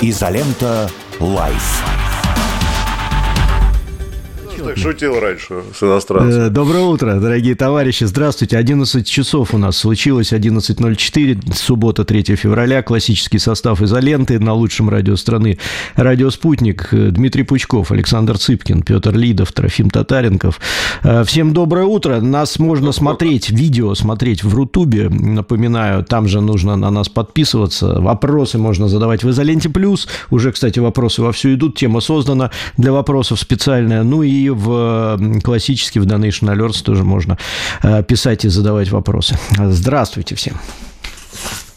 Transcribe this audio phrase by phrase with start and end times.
[0.00, 0.90] Изолента.
[1.20, 2.05] Live.
[4.66, 6.46] Так шутил раньше с иностранцами.
[6.46, 8.02] Э, Доброе утро, дорогие товарищи.
[8.02, 8.58] Здравствуйте.
[8.58, 12.82] 11 часов у нас случилось, 11.04, суббота, 3 февраля.
[12.82, 15.58] Классический состав изоленты на лучшем радио страны.
[15.94, 16.88] Радио «Спутник».
[16.90, 20.60] Э, Дмитрий Пучков, Александр Цыпкин, Петр Лидов, Трофим Татаренков.
[21.04, 22.20] Э, Всем доброе утро.
[22.20, 25.08] Нас можно смотреть, видео смотреть в Рутубе.
[25.08, 28.00] Напоминаю, там же нужно на нас подписываться.
[28.00, 30.08] Вопросы можно задавать в изоленте плюс.
[30.30, 31.78] Уже, кстати, вопросы вовсю идут.
[31.78, 34.02] Тема создана для вопросов специальная.
[34.02, 37.38] Ну и в классический, в Donation Alerts тоже можно
[37.82, 39.38] э, писать и задавать вопросы.
[39.58, 40.56] Здравствуйте всем.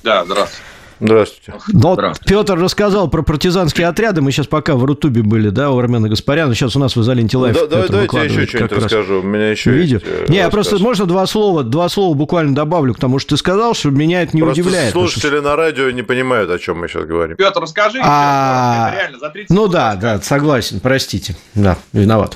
[0.03, 0.63] Да, здравствуйте.
[1.01, 1.53] Здравствуйте.
[1.69, 4.21] Ну, вот Петр рассказал про партизанские отряды.
[4.21, 6.53] Мы сейчас пока в Рутубе были, да, у Армена Гаспаряна.
[6.53, 9.19] Сейчас у нас в Изоленте Live Да, да, Петр давайте я еще что-нибудь расскажу.
[9.21, 9.99] У меня еще видео.
[9.99, 13.29] есть, э, Не, я просто, можно два слова, два слова буквально добавлю к тому, что
[13.29, 14.87] ты сказал, что меня это не Просто удивляет.
[14.89, 17.37] потому что- слушатели на радио не понимают, о чем мы сейчас говорим.
[17.37, 17.99] Петр, расскажи.
[18.03, 21.37] А, это реально за 30 Ну да, да, согласен, простите.
[21.55, 22.35] Да, виноват.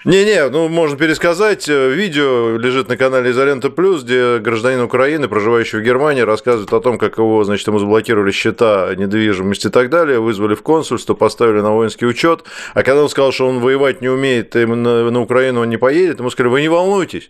[0.03, 1.69] Не-не, ну можно пересказать.
[1.69, 6.79] Э, Видео лежит на канале Изолента Плюс, где гражданин Украины, проживающий в Германии, рассказывает о
[6.79, 11.61] том, как его, значит, ему заблокировали счета недвижимости и так далее, вызвали в консульство, поставили
[11.61, 12.45] на воинский учет.
[12.73, 15.77] А когда он сказал, что он воевать не умеет, и на, на Украину он не
[15.77, 17.29] поедет, ему сказали, вы не волнуйтесь,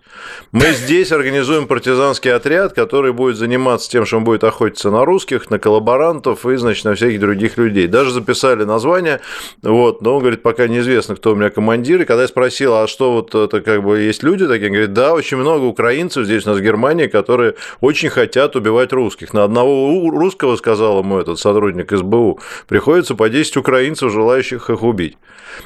[0.54, 5.50] мы здесь организуем партизанский отряд, который будет заниматься тем, что он будет охотиться на русских,
[5.50, 7.88] на коллаборантов и, значит, на всяких других людей.
[7.88, 9.20] Даже записали название,
[9.62, 12.02] вот, но он говорит, пока неизвестно, кто у меня командир.
[12.02, 14.94] И когда я спросил, а что вот это как бы есть люди такие, он говорит,
[14.94, 19.34] да, очень много украинцев здесь у нас в Германии, которые очень хотят убивать русских.
[19.34, 25.18] На одного русского, сказал ему этот сотрудник СБУ, приходится по 10 украинцев, желающих их убить.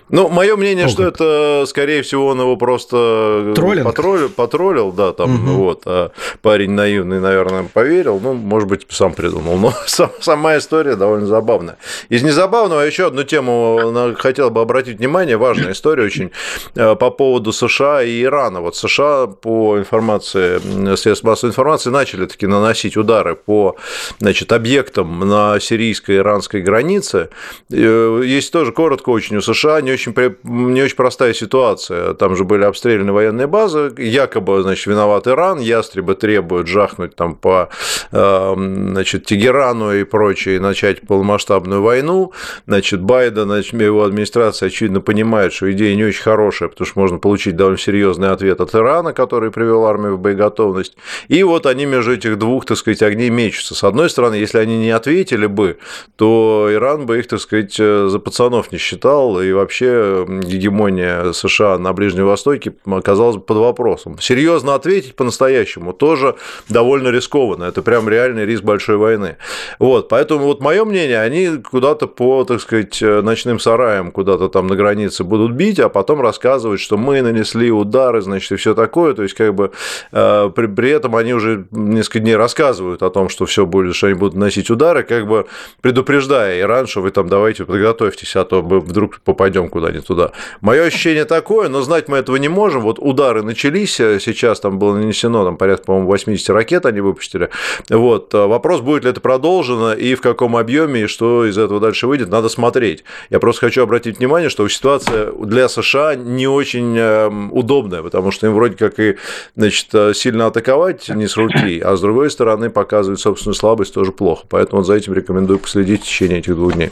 [0.09, 1.13] Ну, мое мнение, О, что как.
[1.15, 3.85] это, скорее всего, он его просто Троллинг?
[3.85, 5.53] потроллил, потроллил, да, там, Мгм.
[5.57, 10.95] вот, а парень наивный, наверное, поверил, ну, может быть, сам придумал, но сам- сама история
[10.95, 11.77] довольно забавная.
[12.09, 16.31] Из незабавного еще одну тему хотел бы обратить внимание, важная история очень,
[16.75, 18.61] э, по поводу США и Ирана.
[18.61, 23.75] Вот США, по информации средств массовой информации, начали таки наносить удары по,
[24.19, 27.29] значит, объектам на сирийско-иранской границе.
[27.71, 30.13] Э, Есть тоже коротко очень у США не очень,
[30.43, 32.13] не очень простая ситуация.
[32.13, 37.69] Там же были обстреляны военные базы, якобы, значит, виноват Иран, ястребы требуют жахнуть там по,
[38.11, 42.33] э, значит, Тегерану и прочее, и начать полномасштабную войну.
[42.67, 47.17] Значит, Байден, значит, его администрация, очевидно, понимает, что идея не очень хорошая, потому что можно
[47.17, 50.95] получить довольно серьезный ответ от Ирана, который привел армию в боеготовность.
[51.29, 53.75] И вот они между этих двух, так сказать, огней мечутся.
[53.75, 55.77] С одной стороны, если они не ответили бы,
[56.17, 61.77] то Иран бы их, так сказать, э, за пацанов не считал, и вообще гегемония США
[61.77, 64.17] на Ближнем Востоке оказалась бы под вопросом.
[64.19, 66.35] Серьезно ответить по-настоящему тоже
[66.69, 67.65] довольно рискованно.
[67.65, 69.37] Это прям реальный риск большой войны.
[69.79, 74.75] Вот, поэтому вот мое мнение, они куда-то по, так сказать, ночным сараям куда-то там на
[74.75, 79.13] границе будут бить, а потом рассказывать, что мы нанесли удары, значит, и все такое.
[79.13, 79.71] То есть, как бы
[80.11, 84.07] э, при, при этом они уже несколько дней рассказывают о том, что все будет, что
[84.07, 85.45] они будут наносить удары, как бы
[85.81, 90.31] предупреждая Иран, что вы там давайте подготовьтесь, а то мы вдруг попадем куда не туда.
[90.61, 92.81] Мое ощущение такое, но знать мы этого не можем.
[92.81, 97.49] Вот удары начались, э, сейчас там было нанесено там, порядка, по-моему, 80 ракет они выпустили.
[97.89, 98.33] Вот.
[98.33, 102.07] э, Вопрос, будет ли это продолжено и в каком объеме, и что из этого дальше
[102.07, 103.03] выйдет, надо смотреть.
[103.29, 108.47] Я просто хочу обратить внимание, что ситуация для США не очень э, удобная, потому что
[108.47, 109.17] им вроде как и
[109.55, 114.11] значит, э, сильно атаковать не с руки, а с другой стороны показывать собственную слабость тоже
[114.11, 114.45] плохо.
[114.49, 116.91] Поэтому вот за этим рекомендую последить в течение этих двух дней.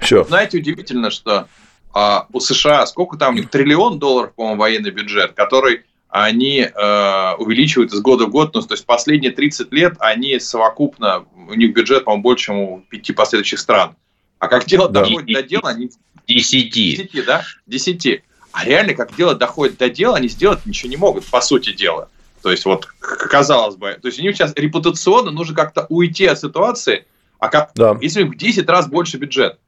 [0.00, 0.24] Все.
[0.24, 1.48] Знаете, удивительно, что
[1.92, 7.34] а, у США сколько там у них триллион долларов, по-моему, военный бюджет, который они э,
[7.38, 11.72] увеличивают из года в год, ну, то есть последние 30 лет они совокупно, у них
[11.72, 13.94] бюджет, по-моему, больше, чем у пяти последующих стран.
[14.40, 15.04] А как дело Да.
[15.04, 15.90] доходит до дела, они
[16.26, 16.96] Десяти.
[16.96, 17.42] 10, да?
[17.66, 18.22] 10.
[18.52, 22.08] А реально, как дело доходит до дела, они сделать ничего не могут, по сути дела.
[22.42, 26.38] То есть, вот, казалось бы, то есть у них сейчас репутационно нужно как-то уйти от
[26.40, 27.04] ситуации,
[27.38, 27.96] а как, Да.
[28.00, 29.58] если у них в 10 раз больше бюджет.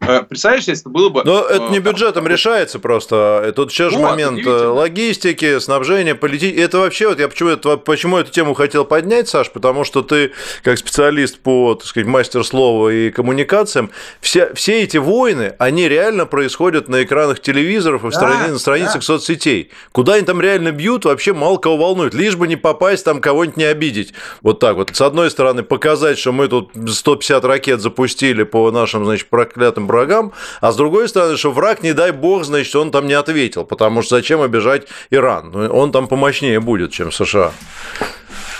[0.00, 1.22] Э, Представляешь, если это было бы...
[1.24, 3.52] Но это не э, бюджетом там, решается просто.
[3.56, 6.56] Тут еще же момент э, логистики, снабжения, политики.
[6.56, 10.32] Это вообще, вот я почему, это, почему эту тему хотел поднять, Саш, потому что ты,
[10.62, 13.90] как специалист по, так сказать, мастер слова и коммуникациям,
[14.20, 18.58] все, все эти войны, они реально происходят на экранах телевизоров и в Да, страни- на
[18.58, 19.02] страницах да.
[19.02, 19.70] соцсетей.
[19.90, 22.14] Куда они там реально бьют, вообще мало кого волнует.
[22.14, 24.14] Лишь бы не попасть, там кого-нибудь не обидеть.
[24.42, 24.94] Вот так вот.
[24.94, 30.32] С одной стороны, показать, что мы тут 150 ракет запустили по нашим, значит, проклятым врагам,
[30.60, 34.02] а с другой стороны, что враг, не дай бог, значит, он там не ответил, потому
[34.02, 35.50] что зачем обижать Иран?
[35.50, 37.52] Ну, Он там помощнее будет, чем США.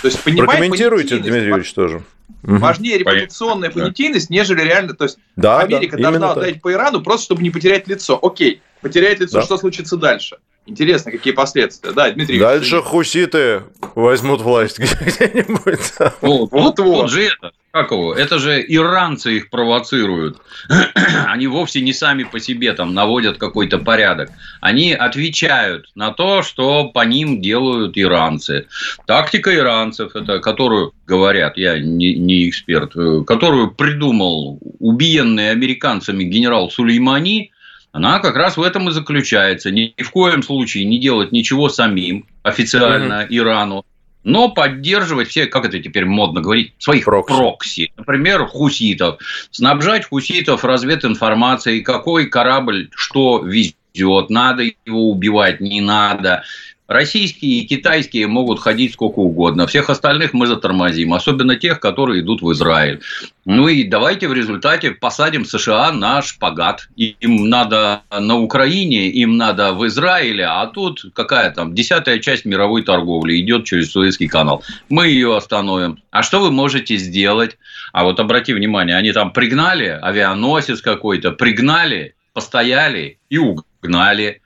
[0.01, 2.03] То есть, Прокомментируйте, Дмитрий Юрьевич, тоже.
[2.41, 4.93] Важнее репутационная понятийность, нежели реально...
[4.93, 8.17] То есть, да, Америка да, должна отдать по Ирану просто, чтобы не потерять лицо.
[8.21, 9.41] Окей, потерять лицо, да.
[9.43, 10.37] что случится дальше?
[10.69, 11.91] Интересно, какие последствия.
[11.91, 12.89] Да, Дмитрий Дальше Юрьевич.
[12.91, 13.63] хуситы
[13.95, 15.93] возьмут власть где-нибудь.
[16.21, 17.51] Вот, вот, вот же это.
[17.71, 18.13] Как его?
[18.13, 20.37] Это же иранцы их провоцируют.
[21.27, 24.31] Они вовсе не сами по себе там наводят какой-то порядок.
[24.61, 28.67] Они отвечают на то, что по ним делают иранцы.
[29.05, 36.71] Тактика иранцев, это которую, говорят, я не, не эксперт, э, которую придумал убиенный американцами генерал
[36.71, 37.51] Сулеймани,
[37.91, 39.71] она как раз в этом и заключается.
[39.71, 43.27] Ни в коем случае не делать ничего самим официально mm-hmm.
[43.29, 43.85] Ирану,
[44.23, 47.33] но поддерживать все, как это теперь модно говорить, своих прокси.
[47.35, 47.93] прокси.
[47.97, 49.19] Например, хуситов.
[49.51, 56.43] Снабжать хуситов развединформацией, какой корабль что везет, надо его убивать, не надо.
[56.89, 59.67] Российские и китайские могут ходить сколько угодно.
[59.67, 61.13] Всех остальных мы затормозим.
[61.13, 63.01] Особенно тех, которые идут в Израиль.
[63.45, 66.89] Ну и давайте в результате посадим США на шпагат.
[66.95, 72.81] Им надо на Украине, им надо в Израиле, а тут какая там десятая часть мировой
[72.81, 74.63] торговли идет через Суэцкий канал.
[74.89, 76.01] Мы ее остановим.
[76.09, 77.59] А что вы можете сделать?
[77.93, 84.41] А вот обрати внимание, они там пригнали авианосец какой-то, пригнали, постояли и угнали.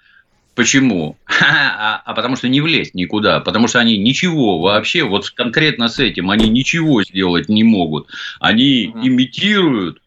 [0.56, 1.18] Почему?
[1.76, 3.40] А, а потому что не влезть никуда.
[3.40, 8.08] Потому что они ничего вообще, вот конкретно с этим, они ничего сделать не могут.
[8.40, 10.00] Они имитируют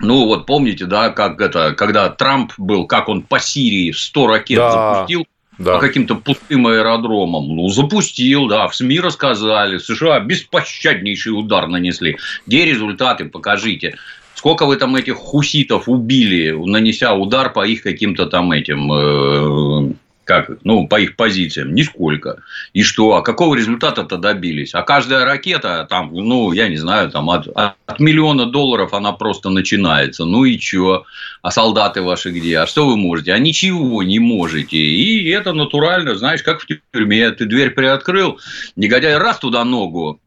[0.00, 4.58] ну, вот помните, да, как это, когда Трамп был, как он по Сирии 100 ракет
[4.58, 5.26] да, запустил
[5.58, 5.74] да.
[5.74, 7.54] по каким-то пустым аэродромам.
[7.54, 12.18] Ну, запустил, да, в СМИ рассказали, США беспощаднейший удар нанесли.
[12.46, 13.96] Где результаты, покажите.
[14.44, 19.94] Сколько вы там этих хуситов убили, нанеся удар по их каким-то там этим, э,
[20.24, 21.74] как, ну, по их позициям?
[21.74, 22.42] Нисколько.
[22.74, 23.14] И что?
[23.14, 24.74] А какого результата-то добились?
[24.74, 29.48] А каждая ракета, там, ну, я не знаю, там, от, от миллиона долларов она просто
[29.48, 30.26] начинается.
[30.26, 31.06] Ну и что?
[31.40, 32.58] А солдаты ваши где?
[32.58, 33.32] А что вы можете?
[33.32, 34.76] А ничего не можете.
[34.76, 37.30] И это натурально, знаешь, как в тюрьме.
[37.30, 38.38] Ты дверь приоткрыл,
[38.76, 40.20] негодяй раз туда ногу,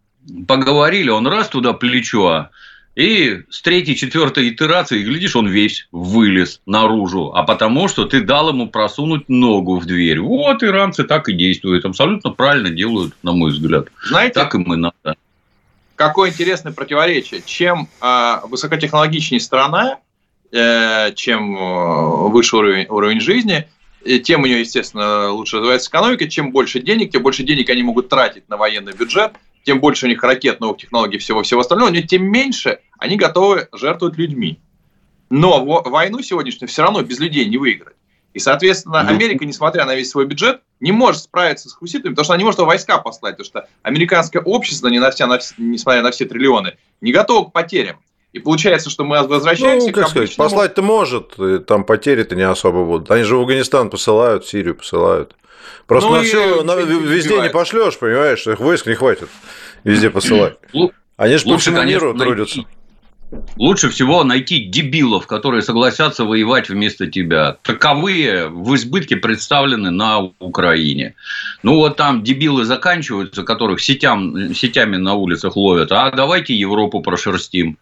[0.47, 2.49] поговорили, он раз туда плечо,
[2.97, 7.31] и с третьей, четвертой итерации, глядишь, он весь вылез наружу.
[7.31, 10.19] А потому, что ты дал ему просунуть ногу в дверь.
[10.19, 11.85] Вот иранцы так и действуют.
[11.85, 13.89] Абсолютно правильно делают, на мой взгляд.
[14.03, 15.15] Знаете, так и мы надо.
[15.93, 17.43] Какое интересное противоречие.
[17.45, 19.99] Чем э, высокотехнологичнее страна,
[20.51, 23.67] э, чем э, выше уровень, уровень жизни,
[24.23, 26.27] тем у нее, естественно, лучше развивается экономика.
[26.27, 29.33] Чем больше денег, тем больше денег они могут тратить на военный бюджет–
[29.67, 34.17] тем больше у них ракет, новых технологий, всего-всего остального, но тем меньше они готовы жертвовать
[34.17, 34.59] людьми.
[35.29, 37.95] Но войну сегодняшнюю все равно без людей не выиграть.
[38.33, 42.33] И, соответственно, Америка, несмотря на весь свой бюджет, не может справиться с хуситами, потому что
[42.33, 46.11] она не может войска послать, потому что американское общество, не на все, на, несмотря на
[46.11, 47.99] все триллионы, не готово к потерям.
[48.33, 51.35] И получается, что мы возвращаемся ну, как к сказать, послать-то может,
[51.65, 53.09] там потери-то не особо будут.
[53.09, 55.35] Они же в Афганистан посылают, в Сирию посылают.
[55.87, 59.29] Просто ну, на все, на, везде не пошлешь, понимаешь, их войск не хватит
[59.83, 60.57] везде посылать.
[61.15, 62.65] Они же по всему миру трудятся.
[63.57, 67.57] Лучше всего найти дебилов, которые согласятся воевать вместо тебя.
[67.61, 71.15] Таковые в избытке представлены на Украине.
[71.63, 75.91] Ну, вот там дебилы заканчиваются, которых сетям, сетями на улицах ловят.
[75.91, 77.77] А давайте Европу прошерстим.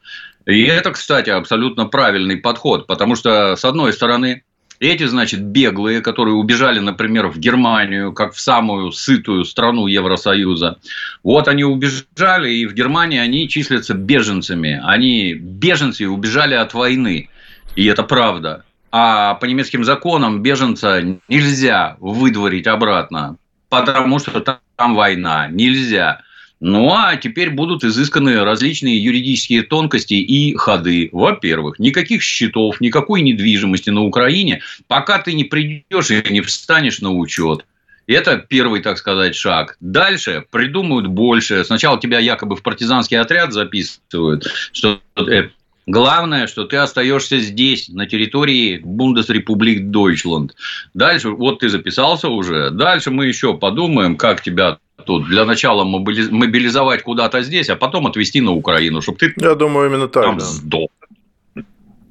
[0.45, 2.87] И это, кстати, абсолютно правильный подход.
[2.87, 4.43] Потому что, с одной стороны,
[4.79, 10.77] эти, значит, беглые, которые убежали, например, в Германию, как в самую сытую страну Евросоюза.
[11.23, 14.81] Вот они убежали, и в Германии они числятся беженцами.
[14.83, 17.29] Они беженцы убежали от войны.
[17.75, 18.63] И это правда.
[18.91, 23.37] А по немецким законам беженца нельзя выдворить обратно,
[23.69, 25.47] потому что там война.
[25.47, 26.21] Нельзя.
[26.59, 31.09] Ну, а теперь будут изысканы различные юридические тонкости и ходы.
[31.11, 37.11] Во-первых, никаких счетов, никакой недвижимости на Украине, пока ты не придешь и не встанешь на
[37.11, 37.65] учет.
[38.07, 39.77] Это первый, так сказать, шаг.
[39.79, 41.63] Дальше придумают больше.
[41.65, 45.49] Сначала тебя якобы в партизанский отряд записывают, что э,
[45.87, 50.55] Главное, что ты остаешься здесь, на территории Бундесрепублик Дойчланд.
[50.95, 57.03] Дальше, вот ты записался уже, дальше мы еще подумаем, как тебя тут для начала мобилизовать
[57.03, 60.45] куда-то здесь, а потом отвезти на Украину, чтобы ты Я думаю, именно так, там да.
[60.45, 60.89] сдох.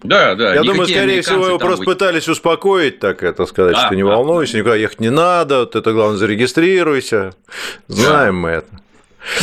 [0.03, 0.55] Да, да.
[0.55, 1.95] Я думаю, скорее всего, его просто вы...
[1.95, 4.59] пытались успокоить, так это сказать, да, что не да, волнуйся, да.
[4.59, 7.35] никуда ехать не надо, ты это главное зарегистрируйся.
[7.89, 8.41] Знаем да.
[8.41, 8.84] мы это.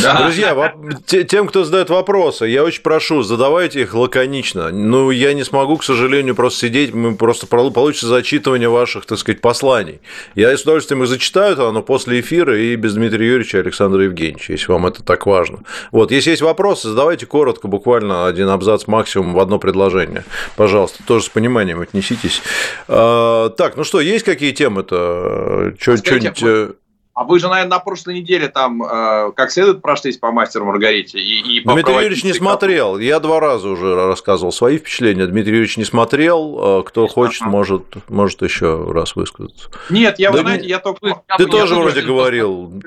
[0.02, 0.24] Да.
[0.24, 0.74] Друзья,
[1.06, 4.70] тем, кто задает вопросы, я очень прошу, задавайте их лаконично.
[4.72, 9.42] Ну, я не смогу, к сожалению, просто сидеть, мы просто получится зачитывание ваших, так сказать,
[9.42, 10.02] посланий.
[10.36, 14.54] Я с удовольствием их зачитаю, но после эфира и без Дмитрия Юрьевича и Александра Евгеньевича,
[14.54, 15.60] если вам это так важно.
[15.92, 20.24] Вот, если есть вопросы, задавайте коротко, буквально один абзац максимум в одно предложение.
[20.56, 22.42] Пожалуйста, тоже с пониманием отнеситесь.
[22.88, 25.74] А, так, ну что, есть какие темы-то?
[25.80, 26.76] Что-нибудь
[27.13, 31.20] а вы же, наверное, на прошлой неделе там э, как следует прошлись по мастеру Маргарите
[31.20, 32.98] и, и по Дмитрий Юрьевич не смотрел.
[32.98, 35.27] Я два раза уже рассказывал свои впечатления.
[35.27, 36.80] Дмитрий Юрьевич не смотрел.
[36.80, 39.70] Э, кто хочет, может, может еще раз высказаться.
[39.89, 41.22] Нет, я, да, вы знаете, я только...
[41.38, 42.82] Ты тоже вроде говорил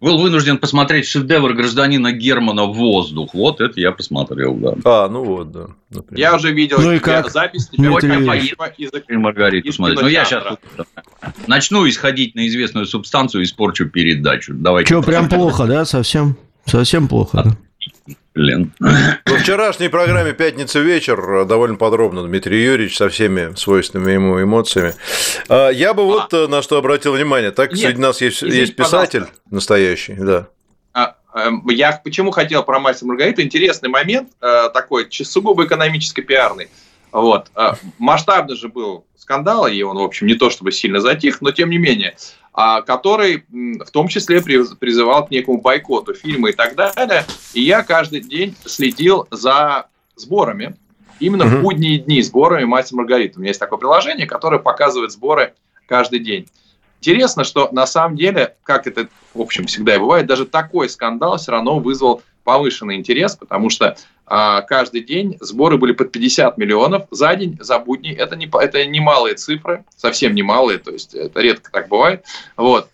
[0.00, 3.34] был вынужден посмотреть шедевр гражданина Германа «Воздух».
[3.34, 4.74] Вот это я посмотрел, да.
[4.84, 5.66] А, ну вот, да.
[5.90, 6.20] Например.
[6.20, 7.30] Я уже видел ну и как?
[7.30, 7.68] запись.
[7.76, 10.00] Ну, это и Маргариту смотреть.
[10.00, 10.58] Ну, я сейчас
[11.46, 14.54] начну исходить на известную субстанцию и испорчу передачу.
[14.54, 14.94] Давайте.
[14.94, 16.36] Что, прям плохо, да, совсем?
[16.64, 17.56] Совсем плохо, да?
[18.40, 18.72] Блин.
[18.80, 24.94] Во вчерашней программе «Пятница вечер» довольно подробно Дмитрий Юрьевич со всеми свойственными ему эмоциями.
[25.50, 26.48] А, я бы вот а.
[26.48, 27.50] на что обратил внимание.
[27.50, 29.50] Так Нет, среди нас есть, есть писатель пожалуйста.
[29.50, 30.46] настоящий, да.
[30.94, 33.42] А, эм, я почему хотел про мастер Маргариту?
[33.42, 36.70] Интересный момент э, такой, сугубо экономически пиарный.
[37.12, 37.50] Вот.
[37.54, 41.50] Э, масштабный же был скандал, и он, в общем, не то чтобы сильно затих, но
[41.50, 42.16] тем не менее.
[42.52, 47.24] А, который в том числе призывал к некому бойкоту фильма и так далее.
[47.54, 50.74] И я каждый день следил за сборами,
[51.20, 51.58] именно mm-hmm.
[51.58, 53.38] в будние дни сборами «Мастер Маргарита».
[53.38, 55.54] У меня есть такое приложение, которое показывает сборы
[55.86, 56.48] каждый день.
[57.00, 61.38] Интересно, что на самом деле, как это, в общем, всегда и бывает, даже такой скандал
[61.38, 63.96] все равно вызвал повышенный интерес, потому что
[64.30, 68.12] каждый день сборы были под 50 миллионов за день, за будни.
[68.12, 72.24] Это, не, это немалые цифры, совсем немалые, то есть это редко так бывает.
[72.56, 72.88] Вот.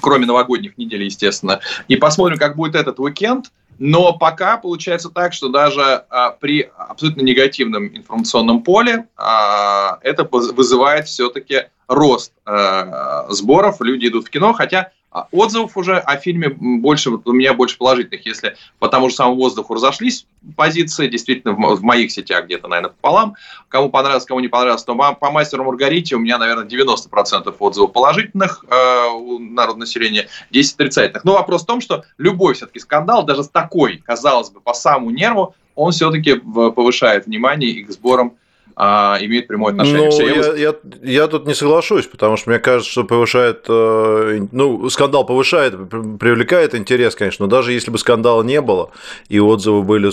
[0.00, 1.60] Кроме новогодних недель, естественно.
[1.88, 3.46] И посмотрим, как будет этот уикенд.
[3.78, 11.06] Но пока получается так, что даже а, при абсолютно негативном информационном поле а, это вызывает
[11.06, 13.80] все-таки рост а, сборов.
[13.80, 18.26] Люди идут в кино, хотя а отзывов уже о фильме больше, у меня больше положительных.
[18.26, 23.34] Если по тому же самому воздуху разошлись позиции, действительно, в моих сетях где-то, наверное, пополам.
[23.68, 28.64] Кому понравилось, кому не понравилось, то по мастеру Маргарите у меня, наверное, 90% отзывов положительных
[28.68, 31.24] э, у народного населения, 10 отрицательных.
[31.24, 35.10] Но вопрос в том, что любой все-таки скандал, даже с такой, казалось бы, по самому
[35.10, 38.36] нерву, он все-таки повышает внимание и к сборам
[38.78, 40.04] а, имеет прямое отношение.
[40.04, 44.46] Ну, Все, я, я, я тут не соглашусь, потому что мне кажется, что повышает, э,
[44.52, 48.90] ну, скандал повышает, привлекает интерес, конечно, но даже если бы скандала не было,
[49.30, 50.10] и отзывы были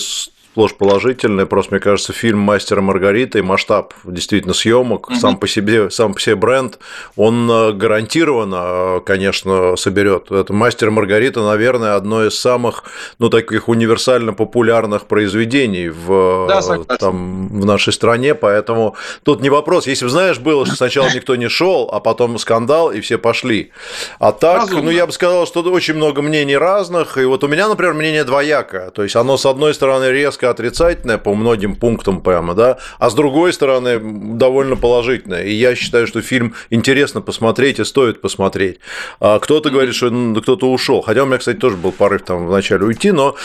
[0.53, 1.47] сплошь положительные.
[1.47, 5.15] Просто, мне кажется, фильм «Мастер и Маргарита» и масштаб действительно съемок, угу.
[5.15, 6.77] сам по себе, сам по себе бренд,
[7.15, 10.31] он э, гарантированно, э, конечно, соберет.
[10.31, 12.83] Это «Мастер и Маргарита», наверное, одно из самых,
[13.17, 16.61] ну, таких универсально популярных произведений в, да,
[16.97, 19.87] там, в нашей стране, поэтому тут не вопрос.
[19.87, 23.71] Если бы, знаешь, было, что сначала никто не шел, а потом скандал, и все пошли.
[24.19, 24.83] А так, Разумно.
[24.83, 28.23] ну, я бы сказал, что очень много мнений разных, и вот у меня, например, мнение
[28.23, 28.91] двоякое.
[28.91, 33.09] То есть, оно, с одной стороны, резко резко отрицательное по многим пунктам прямо, да, а
[33.09, 33.99] с другой стороны
[34.37, 35.43] довольно положительное.
[35.43, 38.79] И я считаю, что фильм интересно посмотреть и стоит посмотреть.
[39.19, 41.01] А кто-то говорит, что ну, кто-то ушел.
[41.01, 43.35] Хотя у меня, кстати, тоже был порыв там вначале уйти, но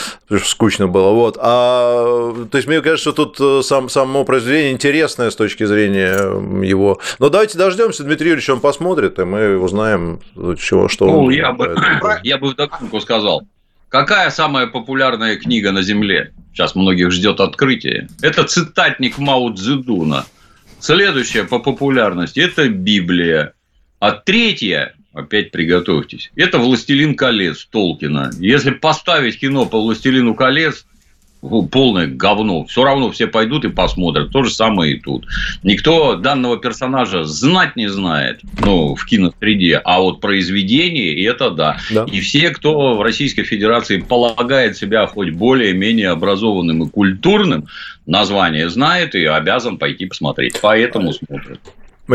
[0.43, 1.11] скучно было.
[1.13, 1.37] Вот.
[1.39, 6.13] А, то есть, мне кажется, что тут э, сам, само произведение интересное с точки зрения
[6.65, 6.99] его.
[7.19, 10.19] Но давайте дождемся, Дмитрий Юрьевич, он посмотрит, и мы узнаем,
[10.57, 11.75] чего, что ну, он я бы,
[12.23, 12.53] я бы
[12.91, 13.43] в сказал.
[13.89, 16.31] Какая самая популярная книга на Земле?
[16.53, 18.07] Сейчас многих ждет открытие.
[18.21, 20.25] Это цитатник Мао Цзэдуна.
[20.79, 23.53] Следующая по популярности– это Библия.
[23.99, 28.29] А третья, опять приготовьтесь, это «Властелин колец» Толкина.
[28.39, 30.85] Если поставить кино по «Властелину колец»,
[31.41, 32.65] полное говно.
[32.65, 34.31] Все равно все пойдут и посмотрят.
[34.31, 35.25] То же самое и тут.
[35.63, 41.77] Никто данного персонажа знать не знает, ну, в киносреде, а вот произведение, это да.
[41.91, 42.05] да.
[42.11, 47.67] И все, кто в Российской Федерации полагает себя хоть более-менее образованным и культурным,
[48.05, 50.59] название знает и обязан пойти посмотреть.
[50.61, 51.59] Поэтому смотрят.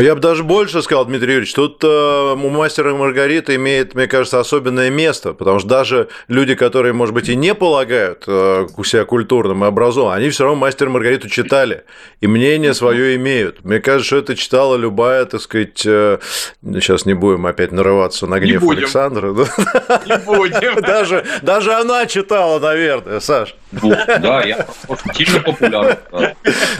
[0.01, 4.41] Я бы даже больше сказал, Дмитрий Юрьевич, тут э, у мастера Маргарита имеет, мне кажется,
[4.41, 9.63] особенное место, потому что даже люди, которые, может быть, и не полагают э, себя культурным
[9.63, 11.85] и образованным, они все равно мастер и Маргариту читали
[12.19, 13.63] и мнение свое имеют.
[13.63, 16.19] Мне кажется, что это читала любая, так сказать, э,
[16.61, 19.29] сейчас не будем опять нарываться на гнев Александра.
[19.29, 20.81] Не будем.
[20.85, 23.55] Даже, даже она читала, наверное, Саш.
[23.71, 24.65] Ну, да, я
[25.13, 25.97] сильно популярен.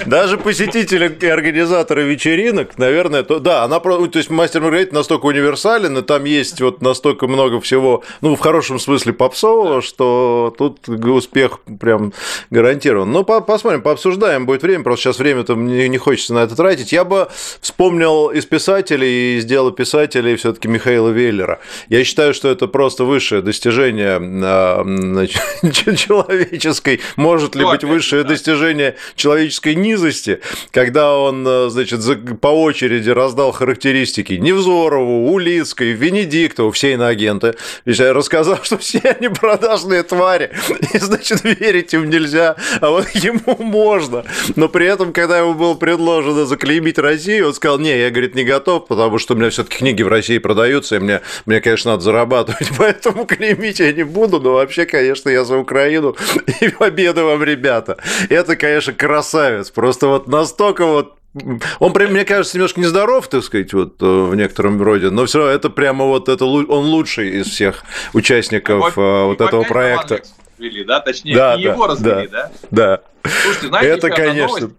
[0.05, 5.97] Даже посетители и организаторы вечеринок, наверное, то да, она то есть мастер Маргарита настолько универсален,
[5.97, 11.59] и там есть вот настолько много всего, ну, в хорошем смысле попсового, что тут успех
[11.79, 12.13] прям
[12.49, 13.11] гарантирован.
[13.11, 16.91] Ну, посмотрим, пообсуждаем, будет время, просто сейчас время-то мне не хочется на это тратить.
[16.91, 17.27] Я бы
[17.61, 21.59] вспомнил из писателей, из дела писателей все таки Михаила Веллера.
[21.89, 25.41] Я считаю, что это просто высшее достижение а, значит,
[25.97, 32.01] человеческой, может ли быть высшее достижение человеческой низости, когда он, значит,
[32.41, 40.51] по очереди раздал характеристики Невзорову, Улицкой, Венедиктову, все иноагенты, рассказал, что все они продажные твари,
[40.93, 44.25] и, значит, верить им нельзя, а вот ему можно.
[44.55, 48.43] Но при этом, когда ему было предложено заклеймить Россию, он сказал, не, я, говорит, не
[48.43, 51.91] готов, потому что у меня все таки книги в России продаются, и мне, мне, конечно,
[51.91, 56.15] надо зарабатывать, поэтому клеймить я не буду, но вообще, конечно, я за Украину,
[56.61, 57.97] и победы вам, ребята.
[58.29, 61.15] Это, конечно, красавец, просто вот настолько вот
[61.79, 65.53] он, мне кажется, немножко нездоров, так сказать, вот э, в некотором роде, но все равно
[65.53, 70.21] это прямо вот это он лучший из всех участников а, вот, вот этого проекта.
[70.57, 70.99] Развели, да?
[71.01, 72.51] Точнее, да, его да, развели, да?
[72.71, 73.01] Да.
[73.43, 74.71] Слушайте, знаете, это, конечно,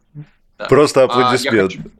[0.68, 1.72] просто аплодисмент.
[1.72, 1.90] А, хочу,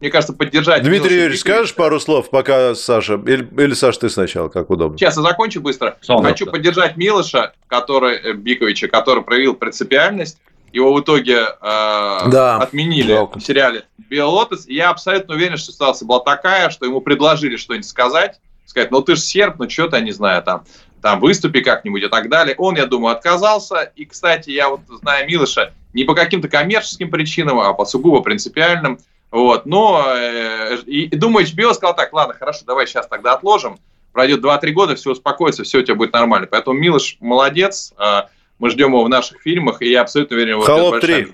[0.00, 0.82] мне кажется, поддержать.
[0.82, 4.98] Дмитрий Юрьевич, скажешь пару слов, пока Саша, или, или Саша, ты сначала, как удобно.
[4.98, 5.96] Сейчас я закончу быстро.
[6.02, 6.52] Сон, Хочу да.
[6.52, 10.38] поддержать Милоша, который, э, Биковича, который проявил принципиальность
[10.76, 12.58] его в итоге э, да.
[12.58, 13.38] отменили Жалко.
[13.38, 14.66] в сериале «Биолотос».
[14.66, 18.38] Я абсолютно уверен, что ситуация была такая, что ему предложили что-нибудь сказать.
[18.66, 20.64] Сказать, ну ты же серб, ну что-то, я не знаю, там,
[21.00, 22.54] там выступи как-нибудь и так далее.
[22.58, 23.90] Он, я думаю, отказался.
[23.96, 28.98] И, кстати, я вот знаю Милыша не по каким-то коммерческим причинам, а по сугубо принципиальным.
[29.30, 33.78] Вот, но э, и, и думаю, HBO сказал так, ладно, хорошо, давай сейчас тогда отложим.
[34.12, 36.46] Пройдет 2-3 года, все успокоится, все у тебя будет нормально.
[36.50, 37.94] Поэтому Милыш молодец.
[37.98, 38.24] Э,
[38.58, 41.28] мы ждем его в наших фильмах, и я абсолютно уверен, что это большая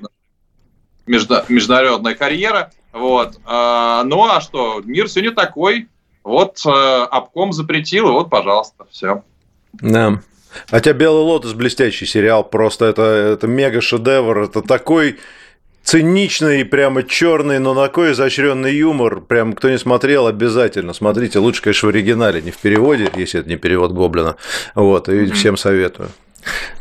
[1.06, 2.70] между, международная карьера.
[2.92, 3.38] Вот.
[3.44, 5.88] А, ну а что, мир сегодня такой.
[6.24, 9.24] Вот а, обком запретил, и вот, пожалуйста, все.
[9.72, 10.20] Да.
[10.68, 15.18] Хотя «Белый лотос» блестящий сериал, просто это, это мега-шедевр, это такой
[15.82, 19.22] циничный, прямо черный, но такой изощренный юмор.
[19.22, 21.38] Прям кто не смотрел, обязательно смотрите.
[21.38, 24.36] Лучше, конечно, в оригинале, не в переводе, если это не перевод Гоблина.
[24.74, 26.10] Вот, и всем советую.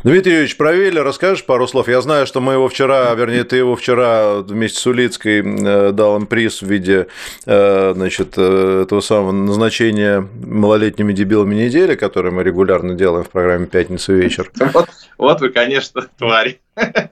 [0.04, 1.88] Дмитрий Юрьевич, про Веля расскажешь пару слов?
[1.88, 6.18] Я знаю, что мы его вчера, вернее, ты его вчера вместе с Улицкой э, дал
[6.18, 7.08] им приз в виде
[7.46, 13.68] э, значит, э, этого самого назначения малолетними дебилами недели, который мы регулярно делаем в программе
[13.68, 14.52] «Пятница вечер».
[14.74, 16.62] Вот, вот вы, конечно, твари.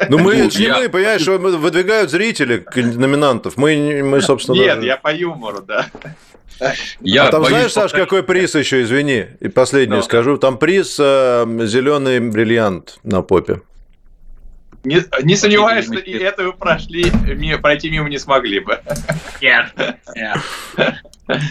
[0.07, 3.57] Ну, мы, это не мы, понимаешь, выдвигают зрители номинантов.
[3.57, 4.55] Мы, мы собственно...
[4.55, 5.87] Нет, я по юмору, да.
[6.99, 10.03] Я а там знаешь, Саш, какой приз еще, извини, и последнее ну.
[10.03, 10.37] скажу.
[10.37, 13.61] Там приз э, зеленый бриллиант на попе.
[14.83, 17.11] Не, не сомневаюсь, что и это вы прошли,
[17.61, 18.79] пройти мимо не смогли бы.
[19.41, 19.67] Нет.
[20.15, 20.37] Нет.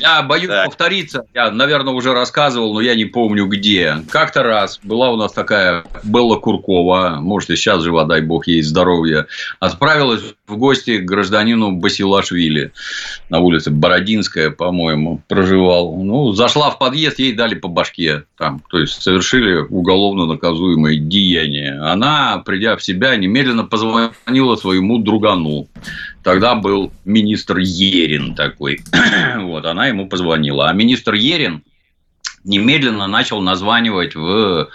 [0.00, 0.66] Я боюсь так.
[0.66, 1.24] повториться.
[1.34, 3.98] Я, наверное, уже рассказывал, но я не помню где.
[4.10, 8.62] Как-то раз была у нас такая Белла Куркова, может, и сейчас жива, дай бог ей
[8.62, 9.26] здоровья,
[9.60, 12.72] отправилась в гости к гражданину Басилашвили
[13.28, 15.96] на улице Бородинская, по-моему, проживал.
[16.02, 18.24] Ну, зашла в подъезд, ей дали по башке.
[18.36, 21.80] Там, то есть, совершили уголовно наказуемое деяние.
[21.80, 25.68] Она, придя в себя, немедленно позвонила своему другану
[26.22, 28.80] Тогда был министр Ерин такой.
[29.38, 30.68] вот, она ему позвонила.
[30.68, 31.62] А министр Ерин
[32.44, 34.68] немедленно начал названивать в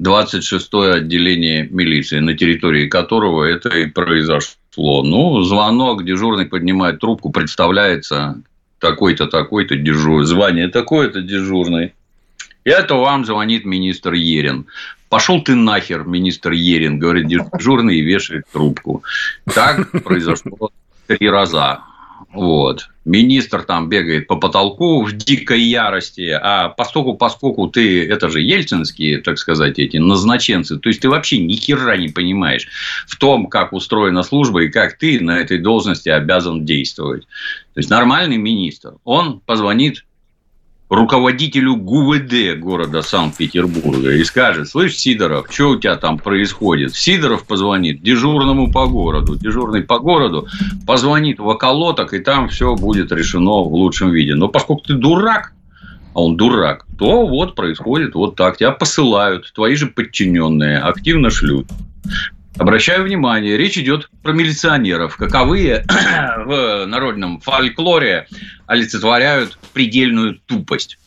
[0.00, 5.02] 26-е отделение милиции, на территории которого это и произошло.
[5.02, 8.42] Ну, звонок, дежурный поднимает трубку, представляется
[8.78, 11.92] такой-то, такой-то дежурный, звание такое-то дежурный.
[12.64, 14.66] Это вам звонит министр Ерин.
[15.10, 19.02] Пошел ты нахер, министр Ерин, говорит дежурный и вешает трубку.
[19.52, 20.70] Так произошло
[21.08, 21.80] три раза.
[22.32, 22.88] Вот.
[23.04, 29.18] Министр там бегает по потолку в дикой ярости, а поскольку, поскольку ты, это же ельцинские,
[29.18, 32.68] так сказать, эти назначенцы, то есть ты вообще ни хера не понимаешь
[33.08, 37.24] в том, как устроена служба и как ты на этой должности обязан действовать.
[37.74, 40.04] То есть нормальный министр, он позвонит
[40.90, 46.94] руководителю ГУВД города Санкт-Петербурга и скажет, слышь, Сидоров, что у тебя там происходит?
[46.94, 50.48] Сидоров позвонит дежурному по городу, дежурный по городу
[50.86, 54.34] позвонит в околоток, и там все будет решено в лучшем виде.
[54.34, 55.52] Но поскольку ты дурак,
[56.12, 58.56] а он дурак, то вот происходит вот так.
[58.56, 61.68] Тебя посылают, твои же подчиненные активно шлют.
[62.58, 65.84] Обращаю внимание, речь идет про милиционеров, каковые
[66.44, 68.26] в народном фольклоре
[68.66, 70.98] олицетворяют предельную тупость.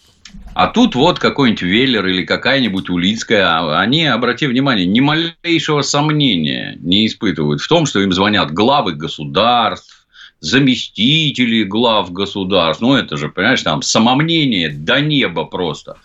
[0.55, 6.77] А тут вот какой-нибудь Веллер или какая-нибудь Улицкая, а они, обрати внимание, ни малейшего сомнения
[6.79, 10.07] не испытывают в том, что им звонят главы государств,
[10.39, 12.81] заместители глав государств.
[12.81, 15.97] Ну, это же, понимаешь, там самомнение до неба просто.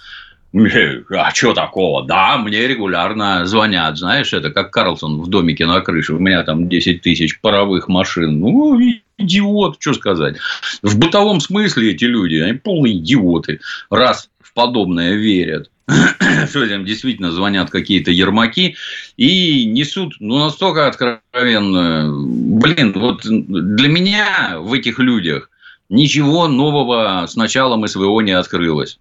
[0.54, 2.06] А что такого?
[2.06, 3.98] Да, мне регулярно звонят.
[3.98, 6.14] Знаешь, это как Карлсон в домике на крыше.
[6.14, 8.40] У меня там 10 тысяч паровых машин.
[8.40, 8.80] Ну,
[9.18, 10.37] идиот, что сказать.
[10.82, 13.61] В бытовом смысле эти люди, они полные идиоты.
[13.90, 15.70] Раз в подобное верят.
[16.48, 18.76] что там действительно звонят какие-то ермаки
[19.16, 22.12] и несут ну, настолько откровенно.
[22.12, 25.50] Блин, вот для меня в этих людях
[25.88, 28.98] ничего нового с началом СВО не открылось.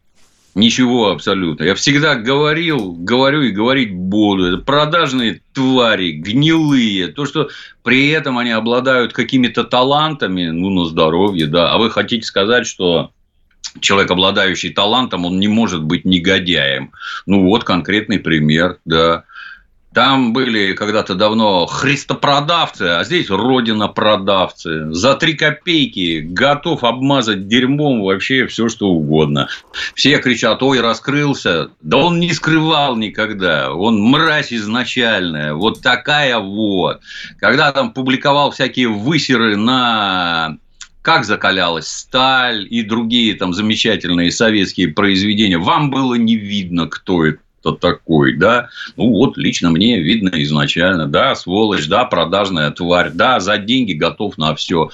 [0.58, 1.66] Ничего абсолютно.
[1.66, 4.46] Я всегда говорил, говорю и говорить буду.
[4.46, 7.10] Это продажные твари, гнилые.
[7.10, 7.50] То, что
[7.84, 11.72] при этом они обладают какими-то талантами, ну, на здоровье, да.
[11.72, 13.12] А вы хотите сказать, что
[13.82, 16.92] человек, обладающий талантом, он не может быть негодяем.
[17.28, 19.26] Ну, вот конкретный пример, да.
[19.98, 24.94] Там были когда-то давно христопродавцы, а здесь родина продавцы.
[24.94, 29.48] За три копейки готов обмазать дерьмом вообще все, что угодно.
[29.96, 31.72] Все кричат, ой, раскрылся.
[31.82, 33.74] Да он не скрывал никогда.
[33.74, 35.56] Он мразь изначальная.
[35.56, 37.02] Вот такая вот.
[37.40, 40.58] Когда там публиковал всякие высеры на
[41.02, 47.40] как закалялась сталь и другие там замечательные советские произведения, вам было не видно, кто это
[47.68, 53.40] кто такой, да, ну вот лично мне видно изначально, да, сволочь, да, продажная тварь, да,
[53.40, 54.90] за деньги готов на все.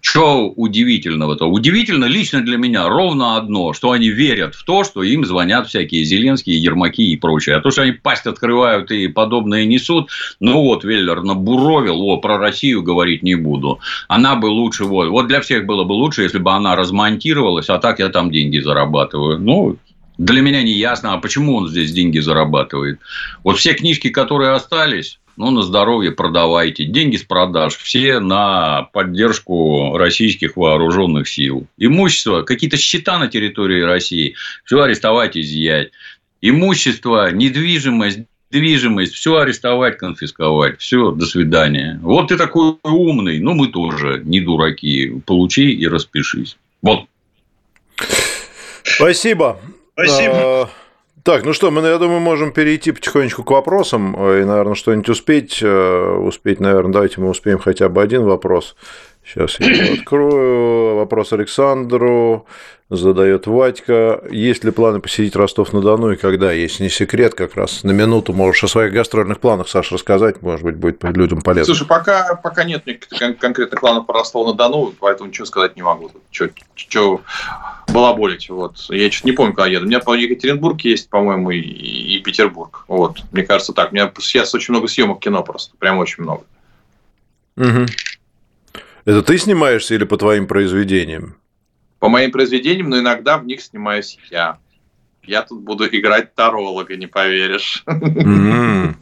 [0.00, 1.46] Что удивительного-то?
[1.46, 6.04] Удивительно лично для меня ровно одно, что они верят в то, что им звонят всякие
[6.04, 7.56] Зеленские, Ермаки и прочее.
[7.56, 10.10] А то, что они пасть открывают и подобное несут,
[10.40, 13.80] ну вот Веллер набуровил, о, про Россию говорить не буду.
[14.08, 17.78] Она бы лучше, вот, вот для всех было бы лучше, если бы она размонтировалась, а
[17.78, 19.38] так я там деньги зарабатываю.
[19.38, 19.76] Ну,
[20.18, 23.00] для меня не ясно, а почему он здесь деньги зарабатывает.
[23.42, 26.84] Вот все книжки, которые остались, ну, на здоровье продавайте.
[26.84, 31.66] Деньги с продаж все на поддержку российских вооруженных сил.
[31.76, 35.90] Имущество, какие-то счета на территории России, все арестовать, изъять.
[36.40, 40.78] Имущество, недвижимость, движимость, все арестовать, конфисковать.
[40.78, 41.98] Все, до свидания.
[42.02, 45.20] Вот ты такой умный, ну, мы тоже не дураки.
[45.26, 46.56] Получи и распишись.
[46.80, 47.06] Вот.
[48.84, 49.58] Спасибо.
[49.94, 50.34] Спасибо.
[50.34, 50.68] А,
[51.22, 55.08] так, ну что, мы, я думаю, можем перейти потихонечку к вопросам э, и, наверное, что-нибудь
[55.08, 55.60] успеть.
[55.62, 58.76] Э, успеть, наверное, давайте мы успеем хотя бы один вопрос.
[59.24, 60.96] Сейчас я его открою.
[60.96, 62.46] Вопрос Александру
[62.90, 64.22] задает Вадька.
[64.30, 66.52] Есть ли планы посетить Ростов-на-Дону и когда?
[66.52, 70.62] Если не секрет, как раз на минуту можешь о своих гастрольных планах, Саша, рассказать, может
[70.62, 71.74] быть, будет людям полезно.
[71.74, 76.10] Слушай, пока, пока нет никаких конкретных планов по Ростову-на-Дону, поэтому ничего сказать не могу.
[76.30, 77.22] Что, что
[77.88, 78.76] балаболить, вот.
[78.90, 79.86] Я чуть не помню, когда еду.
[79.86, 82.84] У меня, по Екатеринбург есть, по-моему, и, и Петербург.
[82.88, 83.22] Вот.
[83.32, 83.92] Мне кажется, так.
[83.92, 86.44] У меня сейчас очень много съемок кино просто, прям очень много.
[87.56, 87.86] Угу.
[89.04, 91.36] Это ты снимаешься или по твоим произведениям?
[91.98, 94.58] По моим произведениям, но иногда в них снимаюсь я.
[95.22, 97.84] Я тут буду играть таролога, не поверишь.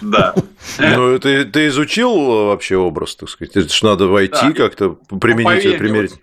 [0.00, 0.34] Да.
[0.78, 3.54] Ну, ты, ты изучил вообще образ, так сказать?
[3.56, 4.52] Это же надо войти да.
[4.52, 4.90] как-то,
[5.20, 6.14] применить, ну, примерить.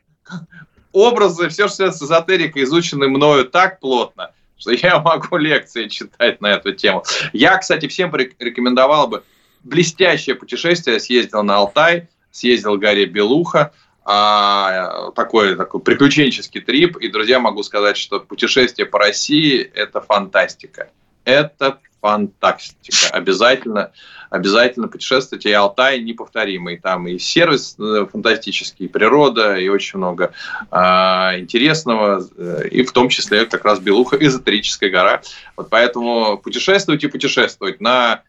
[0.91, 6.47] Образы, все, что с эзотерикой, изучены мною так плотно, что я могу лекции читать на
[6.47, 7.03] эту тему.
[7.31, 9.23] Я, кстати, всем рекомендовал бы
[9.63, 10.99] блестящее путешествие.
[10.99, 13.71] Съездил на Алтай, съездил Гарри Белуха,
[14.09, 16.95] а, такой, такой приключенческий трип.
[16.97, 20.89] И, друзья, могу сказать, что путешествие по России– это фантастика.
[21.25, 23.09] Это фантастика.
[23.11, 23.91] Обязательно,
[24.29, 25.49] обязательно путешествуйте.
[25.49, 26.77] И Алтай неповторимый.
[26.77, 30.31] Там и сервис э, фантастический, и природа, и очень много
[30.71, 32.25] а, интересного.
[32.37, 35.21] Э, и в том числе как раз Белуха, эзотерическая гора.
[35.57, 38.21] Вот поэтому путешествуйте, путешествовать на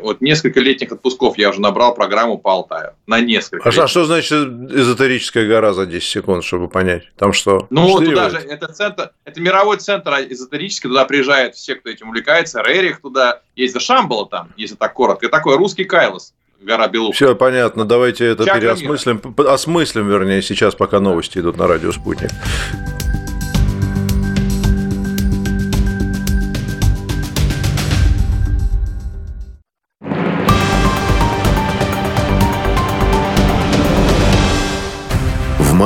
[0.00, 2.94] вот несколько летних отпусков я уже набрал программу по Алтаю.
[3.06, 3.68] На несколько.
[3.68, 7.02] А, а что значит эзотерическая гора за 10 секунд, чтобы понять?
[7.16, 7.66] Там что?
[7.70, 12.62] Ну, туда же, это центр, это мировой центр эзотерический, туда приезжают все, кто этим увлекается,
[12.62, 17.14] Рерих туда, есть Шамбала там, если так коротко, такой русский Кайлос гора Белуха.
[17.14, 19.52] Все понятно, давайте это Чакра переосмыслим, мира.
[19.52, 22.30] осмыслим, вернее, сейчас, пока новости идут на радио «Спутник».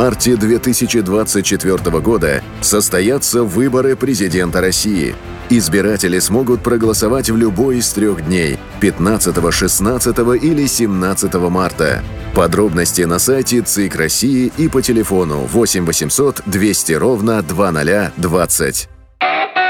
[0.00, 5.14] Марте 2024 года состоятся выборы президента России.
[5.50, 12.02] Избиратели смогут проголосовать в любой из трех дней– 15, 16 или 17 марта.
[12.34, 18.88] Подробности на сайте ЦИК России и по телефону 8 800 200 ровно 2020.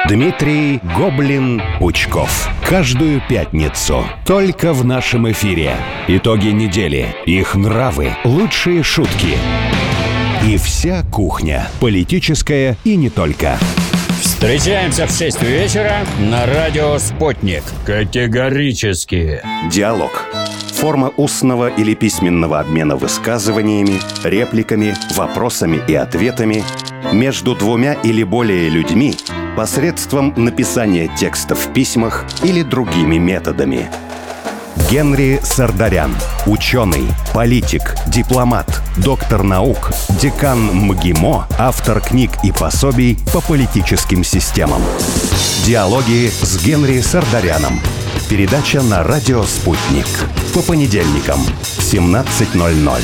[0.09, 2.49] Дмитрий Гоблин-Пучков.
[2.69, 4.05] Каждую пятницу.
[4.25, 5.75] Только в нашем эфире.
[6.07, 7.17] Итоги недели.
[7.27, 8.17] Их нравы.
[8.25, 9.37] Лучшие шутки.
[10.47, 11.69] И вся кухня.
[11.81, 13.59] Политическая и не только.
[14.23, 17.63] Встречаемся в 6 вечера на радио «Спутник».
[17.85, 19.43] Категорически.
[19.71, 20.25] Диалог.
[20.73, 26.65] Форма устного или письменного обмена высказываниями, репликами, вопросами и ответами
[27.13, 29.15] между двумя или более людьми
[29.59, 33.91] посредством написания текста в письмах или другими методами.
[34.91, 36.13] Генри Сардарян.
[36.47, 44.83] Ученый, политик, дипломат, доктор наук, декан МГИМО, автор книг и пособий по политическим системам.
[45.65, 47.79] Диалоги с Генри Сардаряном.
[48.29, 50.09] Передача на радио «Спутник».
[50.55, 53.03] По понедельникам в 17.00.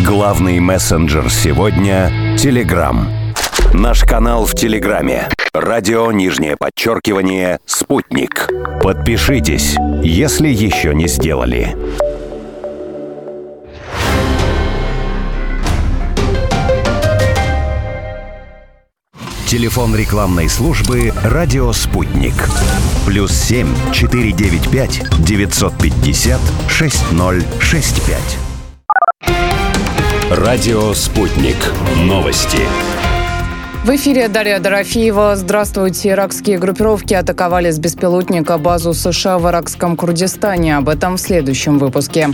[0.00, 3.06] Главный мессенджер сегодня– Телеграм.
[3.74, 5.28] Наш канал в Телеграме.
[5.60, 8.48] Радио нижнее подчеркивание «Спутник».
[8.80, 11.76] Подпишитесь, если еще не сделали.
[19.46, 22.34] Телефон рекламной службы «Радио Спутник».
[23.04, 28.38] Плюс семь четыре девять пять девятьсот пятьдесят шесть ноль шесть пять.
[30.30, 31.56] Радио «Спутник».
[31.96, 32.60] Новости.
[33.84, 35.36] В эфире Дарья Дорофеева.
[35.36, 36.10] Здравствуйте.
[36.10, 40.76] Иракские группировки атаковали с беспилотника базу США в иракском Курдистане.
[40.76, 42.28] Об этом в следующем выпуске.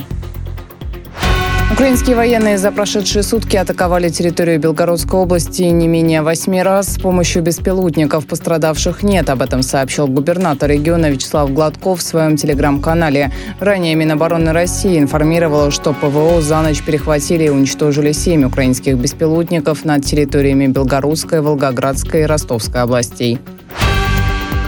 [1.73, 7.43] Украинские военные за прошедшие сутки атаковали территорию Белгородской области не менее восьми раз с помощью
[7.43, 8.27] беспилотников.
[8.27, 9.29] Пострадавших нет.
[9.29, 13.33] Об этом сообщил губернатор региона Вячеслав Гладков в своем телеграм-канале.
[13.59, 20.05] Ранее Минобороны России информировала, что ПВО за ночь перехватили и уничтожили семь украинских беспилотников над
[20.05, 23.41] территориями Белгородской, Волгоградской и Ростовской областей.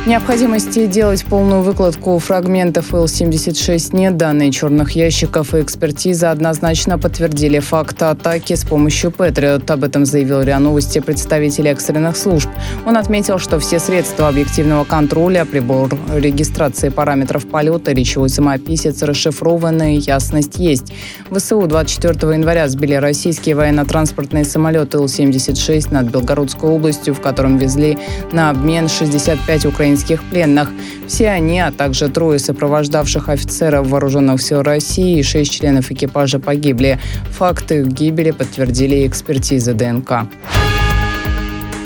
[0.06, 4.16] Необходимости делать полную выкладку фрагментов Ил-76 нет.
[4.16, 9.68] Данные черных ящиков и экспертиза однозначно подтвердили факт атаки с помощью Патриот.
[9.68, 12.48] Об этом заявил РИА Новости представитель экстренных служб.
[12.86, 20.58] Он отметил, что все средства объективного контроля, прибор регистрации параметров полета, речевой самописец расшифрованы, ясность
[20.58, 20.92] есть.
[21.32, 27.98] ВСУ 24 января сбили российские военно-транспортные самолеты Ил-76 над Белгородской областью, в котором везли
[28.30, 30.70] на обмен 65 украинских украинских пленных.
[31.08, 36.98] Все они, а также трое сопровождавших офицеров вооруженных сил России и шесть членов экипажа погибли.
[37.30, 40.26] Факты их гибели подтвердили экспертизы ДНК.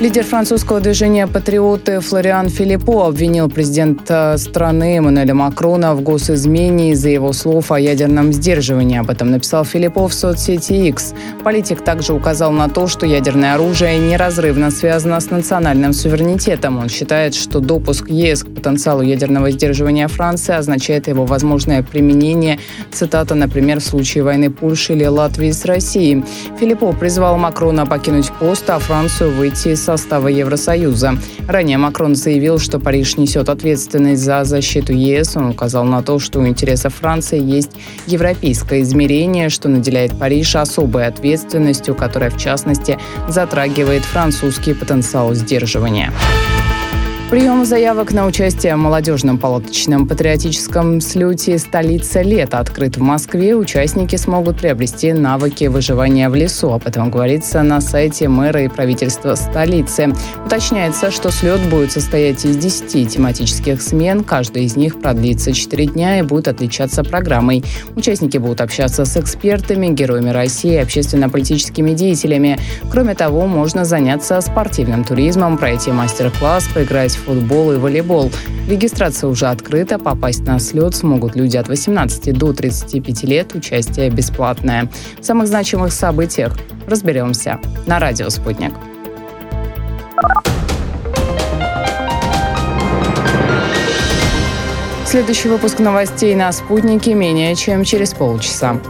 [0.01, 7.35] Лидер французского движения «Патриоты» Флориан Филиппо обвинил президента страны Эммануэля Макрона в госизмене из-за его
[7.35, 8.97] слов о ядерном сдерживании.
[8.97, 11.13] Об этом написал Филиппо в соцсети X.
[11.45, 16.79] Политик также указал на то, что ядерное оружие неразрывно связано с национальным суверенитетом.
[16.79, 22.59] Он считает, что допуск ЕС к потенциалу ядерного сдерживания Франции означает его возможное применение,
[22.91, 26.25] цитата, например, в случае войны Польши или Латвии с Россией.
[26.59, 31.19] Филиппо призвал Макрона покинуть пост, а Францию выйти из состава Евросоюза.
[31.49, 35.37] Ранее Макрон заявил, что Париж несет ответственность за защиту ЕС.
[35.37, 37.73] Он указал на то, что у интересов Франции есть
[38.07, 46.13] европейское измерение, что наделяет Париж особой ответственностью, которая в частности затрагивает французский потенциал сдерживания.
[47.31, 53.55] Прием заявок на участие в молодежном палаточном патриотическом слете «Столица лета» открыт в Москве.
[53.55, 56.73] Участники смогут приобрести навыки выживания в лесу.
[56.73, 60.13] Об этом говорится на сайте мэра и правительства столицы.
[60.45, 64.25] Уточняется, что слет будет состоять из 10 тематических смен.
[64.25, 67.63] Каждая из них продлится 4 дня и будет отличаться программой.
[67.95, 72.59] Участники будут общаться с экспертами, героями России, общественно-политическими деятелями.
[72.91, 78.31] Кроме того, можно заняться спортивным туризмом, пройти мастер-класс, поиграть футбол и волейбол.
[78.69, 79.99] Регистрация уже открыта.
[79.99, 83.55] Попасть на слет смогут люди от 18 до 35 лет.
[83.55, 84.91] Участие бесплатное.
[85.21, 86.57] В самых значимых событиях
[86.87, 88.73] разберемся на радио «Спутник».
[95.11, 98.81] Следующий выпуск новостей на «Спутнике» менее чем через полчаса.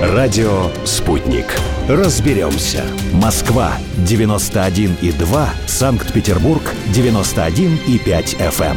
[0.00, 1.46] Радио «Спутник».
[1.88, 2.84] Разберемся.
[3.12, 6.62] Москва 91,2, Санкт-Петербург
[6.94, 8.76] 91,5 FM.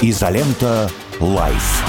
[0.00, 1.84] Изолента «Live».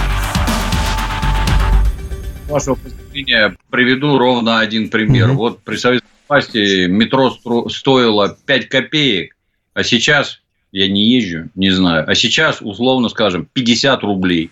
[2.50, 5.32] вашего позволения, приведу ровно один пример.
[5.32, 5.38] Угу.
[5.38, 7.32] Вот при советской власти метро
[7.70, 9.36] стоило 5 копеек,
[9.74, 10.42] а сейчас,
[10.74, 14.52] я не езжу, не знаю, а сейчас, условно скажем, 50 рублей.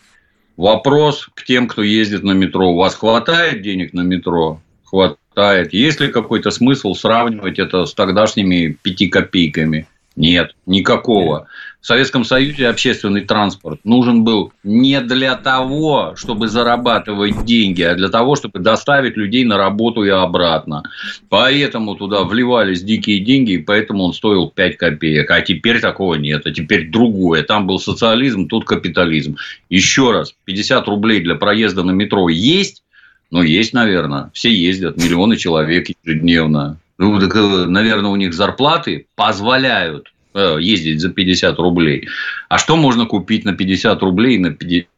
[0.57, 2.71] Вопрос к тем, кто ездит на метро.
[2.71, 4.61] У вас хватает денег на метро?
[4.85, 5.73] Хватает.
[5.73, 9.87] Есть ли какой-то смысл сравнивать это с тогдашними 5 копейками?
[10.15, 11.47] Нет, никакого.
[11.85, 18.09] В Советском Союзе общественный транспорт нужен был не для того, чтобы зарабатывать деньги, а для
[18.09, 20.81] того, чтобы доставить людей на работу и обратно.
[21.29, 25.29] Поэтому туда вливались дикие деньги, и поэтому он стоил 5 копеек.
[25.29, 27.43] А теперь такого нет, а теперь другое.
[27.43, 29.37] Там был социализм, тут капитализм.
[29.69, 32.81] Еще раз, 50 рублей для проезда на метро есть?
[33.29, 34.31] Ну, есть, наверное.
[34.33, 36.79] Все ездят, миллионы человек ежедневно.
[36.97, 42.07] Ну, так, э, наверное, у них зарплаты позволяют ездить за 50 рублей.
[42.49, 44.37] А что можно купить на 50 рублей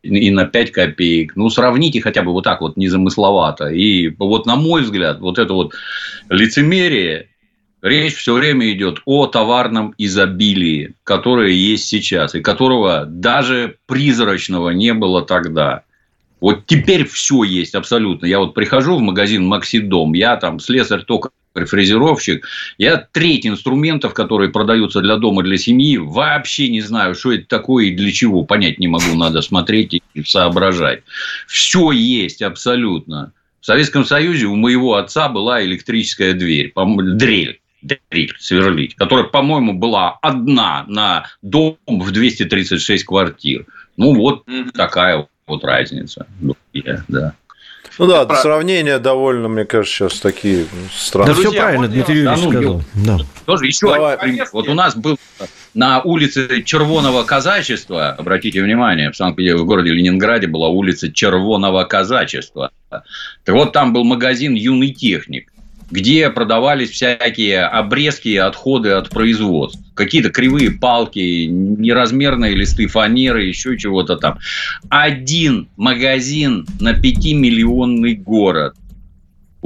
[0.04, 1.36] и на 5 копеек?
[1.36, 3.67] Ну, сравните хотя бы вот так вот незамысловато.
[3.67, 5.73] И вот на мой взгляд, вот это вот
[6.30, 7.30] лицемерие,
[7.82, 14.93] речь все время идет о товарном изобилии, которое есть сейчас, и которого даже призрачного не
[14.93, 15.84] было тогда.
[16.39, 18.26] Вот теперь все есть абсолютно.
[18.26, 22.46] Я вот прихожу в магазин Максидом, я там слесарь только рефрезеровщик.
[22.78, 27.86] Я треть инструментов, которые продаются для дома, для семьи, вообще не знаю, что это такое
[27.86, 28.43] и для чего.
[28.43, 31.04] Понять не могу, надо смотреть и соображать.
[31.48, 33.34] Все есть абсолютно.
[33.62, 40.17] В Советском Союзе у моего отца была электрическая дверь, дрель дрель сверлить, которая, по-моему, была
[40.22, 43.65] одна на дом в 236 квартир.
[43.98, 46.28] Ну, вот такая вот разница.
[47.08, 47.34] Да.
[47.98, 48.36] Ну да, про...
[48.36, 51.36] сравнения довольно, мне кажется, сейчас такие странные.
[51.36, 52.82] Да, все правильно, Дмитрий Юрьевич да, ну, сказал.
[52.94, 53.18] Да.
[53.46, 54.16] Тоже еще Давай.
[54.16, 54.50] один пример.
[54.54, 55.18] Вот у нас был
[55.74, 62.72] на улице Червоного казачества, обратите внимание, в Санкт-Петербурге, в городе Ленинграде была улица Червоного казачества.
[62.90, 65.52] Так вот, там был магазин «Юный техник»
[65.89, 69.80] где продавались всякие обрезки отходы от производств.
[69.93, 74.39] Какие-то кривые палки, неразмерные листы фанеры, еще чего-то там.
[74.89, 78.76] Один магазин на 5-миллионный город–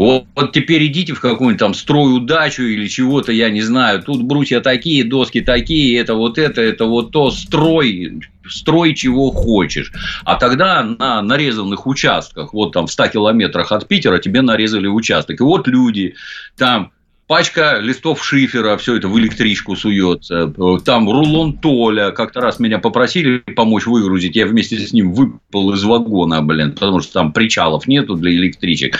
[0.01, 4.01] вот, вот теперь идите в какую-нибудь там строю дачу или чего-то, я не знаю.
[4.01, 7.29] Тут брусья такие, доски такие, это вот это, это вот то.
[7.29, 9.91] Строй, строй чего хочешь.
[10.25, 15.39] А тогда на нарезанных участках, вот там в 100 километрах от Питера тебе нарезали участок.
[15.39, 16.15] И вот люди
[16.57, 16.91] там
[17.32, 20.54] пачка листов шифера, все это в электричку суется.
[20.84, 22.12] Там рулон Толя.
[22.12, 24.36] Как-то раз меня попросили помочь выгрузить.
[24.36, 28.98] Я вместе с ним выпал из вагона, блин, потому что там причалов нету для электричек.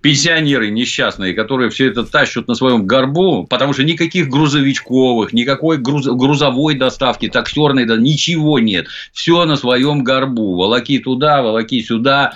[0.00, 6.06] Пенсионеры несчастные, которые все это тащат на своем горбу, потому что никаких грузовичковых, никакой груз,
[6.06, 8.86] грузовой доставки, таксерной, да, ничего нет.
[9.12, 10.54] Все на своем горбу.
[10.54, 12.34] Волоки туда, волоки сюда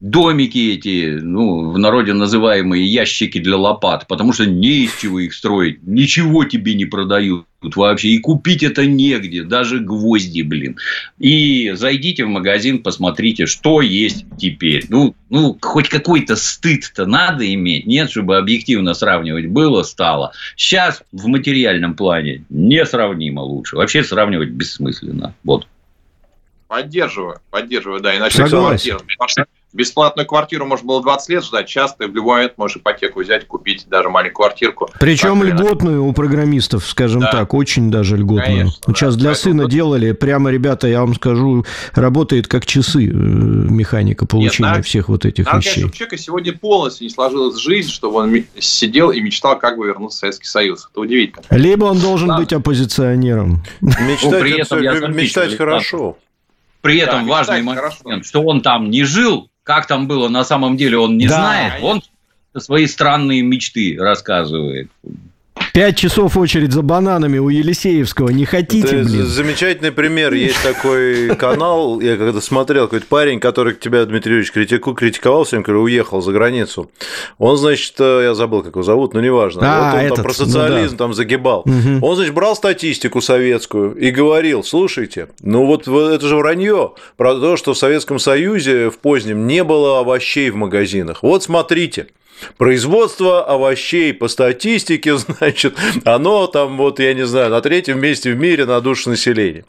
[0.00, 5.34] домики эти, ну, в народе называемые ящики для лопат, потому что не из чего их
[5.34, 10.76] строить, ничего тебе не продают вообще, и купить это негде, даже гвозди, блин.
[11.18, 14.84] И зайдите в магазин, посмотрите, что есть теперь.
[14.88, 20.32] Ну, ну хоть какой-то стыд-то надо иметь, нет, чтобы объективно сравнивать было, стало.
[20.54, 23.76] Сейчас в материальном плане несравнимо лучше.
[23.76, 25.34] Вообще сравнивать бессмысленно.
[25.42, 25.66] Вот.
[26.68, 28.98] Поддерживаю, поддерживаю, да, иначе Согласен
[29.72, 33.86] бесплатную квартиру можно было 20 лет ждать, часто в любой момент можешь ипотеку взять, купить
[33.88, 34.90] даже маленькую квартирку.
[34.98, 37.30] Причем так, льготную у программистов, скажем да.
[37.30, 38.58] так, очень даже льготную.
[38.58, 39.20] Конечно, Сейчас да.
[39.20, 39.72] для Поэтому сына тут...
[39.72, 45.24] делали, прямо, ребята, я вам скажу, работает как часы э, механика получения Нет, всех вот
[45.24, 45.74] этих надо, вещей.
[45.74, 49.86] Конечно, у человека сегодня полностью не сложилась жизнь, чтобы он сидел и мечтал, как бы
[49.86, 50.88] вернуться в Советский Союз.
[50.90, 51.42] Это удивительно.
[51.50, 52.38] Либо он должен да.
[52.38, 53.62] быть оппозиционером.
[53.80, 56.16] Мечтать, ну, при этом, это, мечтать хорошо.
[56.80, 58.22] При этом да, важный момент, хорошо.
[58.22, 61.34] что он там не жил, как там было на самом деле, он не да.
[61.34, 61.82] знает.
[61.82, 62.02] Он
[62.56, 64.90] свои странные мечты рассказывает.
[65.78, 68.30] Пять часов очередь за бананами у Елисеевского.
[68.30, 69.26] Не хотите, Это блин?
[69.26, 70.32] Замечательный пример.
[70.32, 75.62] Есть такой канал, я когда смотрел, какой-то парень, который тебя, Дмитрий Юрьевич, критику, критиковал всем,
[75.62, 76.90] который уехал за границу.
[77.38, 79.60] Он, значит, э, я забыл, как его зовут, но неважно.
[79.62, 81.04] А, вот он этот, там про социализм ну, да.
[81.04, 81.60] там загибал.
[81.60, 82.04] Угу.
[82.04, 87.56] Он, значит, брал статистику советскую и говорил, слушайте, ну вот это же вранье про то,
[87.56, 91.22] что в Советском Союзе в позднем не было овощей в магазинах.
[91.22, 92.08] Вот смотрите,
[92.56, 95.74] Производство овощей по статистике, значит,
[96.04, 99.64] оно там вот, я не знаю, на третьем месте в мире на душу населения.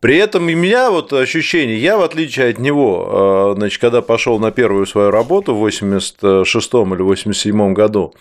[0.00, 4.38] При этом у меня вот ощущение, я в отличие от него, э, значит, когда пошел
[4.38, 8.14] на первую свою работу в 86 или 87 году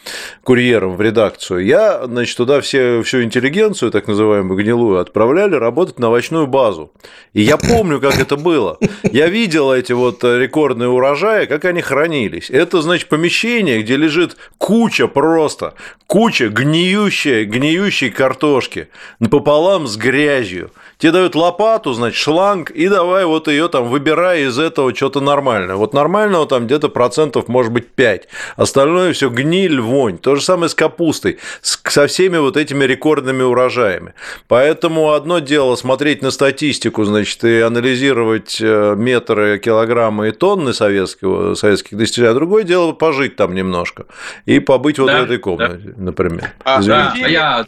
[0.43, 6.09] курьером в редакцию, я, значит, туда все, всю интеллигенцию, так называемую гнилую, отправляли работать на
[6.09, 6.91] овощную базу.
[7.33, 8.77] И я помню, как это было.
[9.03, 12.49] Я видел эти вот рекордные урожаи, как они хранились.
[12.49, 15.73] Это, значит, помещение, где лежит куча просто,
[16.07, 18.89] куча гниющей, гниющей картошки
[19.29, 20.71] пополам с грязью.
[20.99, 25.77] Тебе дают лопату, значит, шланг, и давай вот ее там выбирай из этого что-то нормальное.
[25.77, 28.27] Вот нормального там где-то процентов может быть 5.
[28.57, 30.17] Остальное все гниль, вонь.
[30.17, 34.13] То же самое с капустой, со всеми вот этими рекордными урожаями.
[34.49, 41.55] Поэтому одно дело смотреть на статистику, значит, и анализировать э, метры, килограммы и тонны советского,
[41.55, 44.03] советских достижений, а другое дело пожить там немножко
[44.45, 46.03] и побыть вот да, в этой комнате, да.
[46.03, 46.51] например.
[46.65, 47.65] А, да, я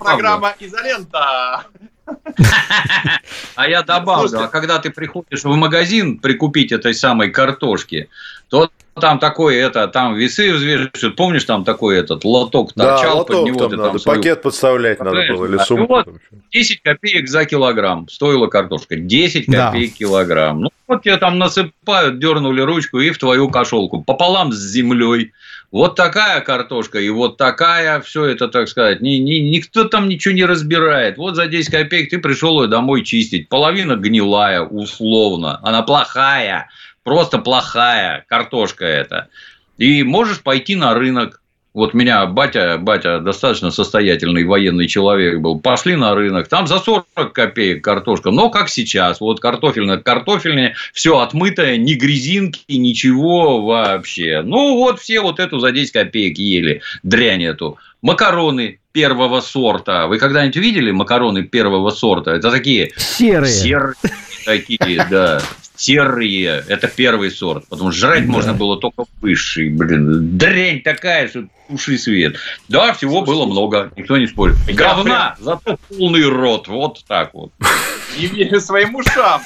[0.00, 1.64] программа «Изолента».
[3.54, 8.08] А я добавлю, а когда ты приходишь в магазин прикупить этой самой картошки,
[8.48, 13.46] то там такой, это, там весы взвешивают, помнишь, там такой этот лоток торчал, да, под
[13.46, 14.18] него там ты там надо, свою...
[14.18, 15.86] пакет подставлять надо было, или сумку.
[15.86, 16.08] Вот
[16.52, 19.98] 10 копеек за килограмм стоила картошка, 10 копеек да.
[19.98, 20.60] килограмм.
[20.62, 25.32] Ну, вот тебе там насыпают, дернули ручку и в твою кошелку, пополам с землей.
[25.72, 30.34] Вот такая картошка и вот такая, все это, так сказать, ни, ни, никто там ничего
[30.34, 31.18] не разбирает.
[31.18, 33.48] Вот за 10 копеек ты пришел ее домой чистить.
[33.48, 35.58] Половина гнилая, условно.
[35.62, 36.70] Она плохая,
[37.02, 39.28] просто плохая картошка это.
[39.76, 41.42] И можешь пойти на рынок,
[41.76, 45.60] вот меня батя, батя достаточно состоятельный военный человек был.
[45.60, 48.30] Пошли на рынок, там за 40 копеек картошка.
[48.30, 54.40] Но как сейчас, вот картофельная картофельная, все отмытое, ни грязинки, ничего вообще.
[54.42, 57.76] Ну, вот все вот эту за 10 копеек ели, дрянь эту.
[58.00, 60.06] Макароны первого сорта.
[60.06, 62.30] Вы когда-нибудь видели макароны первого сорта?
[62.30, 62.92] Это такие...
[62.96, 63.52] Серые.
[63.52, 63.94] Серые
[64.46, 65.42] такие, да
[65.76, 66.64] серые.
[66.68, 67.66] Это первый сорт.
[67.68, 68.32] Потому что жрать да.
[68.32, 69.70] можно было только высший.
[69.70, 72.36] Блин, дрянь такая, что уши свет.
[72.68, 73.92] Да, всего Слушайте, было много.
[73.96, 74.56] Никто не спорит.
[74.66, 75.44] Говна, прям...
[75.44, 76.68] зато полный рот.
[76.68, 77.52] Вот так вот.
[78.18, 79.42] Не верю своим ушам.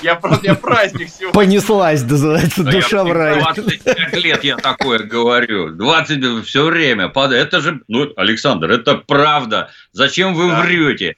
[0.00, 1.32] Я, просто я праздник сегодня.
[1.32, 3.40] Понеслась, называется, душа в рай.
[3.40, 5.70] 25 лет я такое говорю.
[5.70, 7.12] 20 все время.
[7.12, 9.70] Это же, ну, Александр, это правда.
[9.92, 10.62] Зачем вы да.
[10.62, 11.16] врете?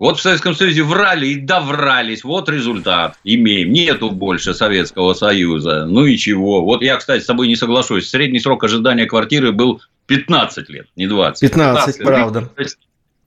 [0.00, 2.24] Вот в Советском Союзе врали и доврались.
[2.24, 3.70] Вот результат имеем.
[3.70, 5.84] Нету больше Советского Союза.
[5.84, 6.64] Ну и чего?
[6.64, 8.08] Вот я, кстати, с тобой не соглашусь.
[8.08, 11.40] Средний срок ожидания квартиры был 15 лет, не 20.
[11.40, 12.50] 15, 15 правда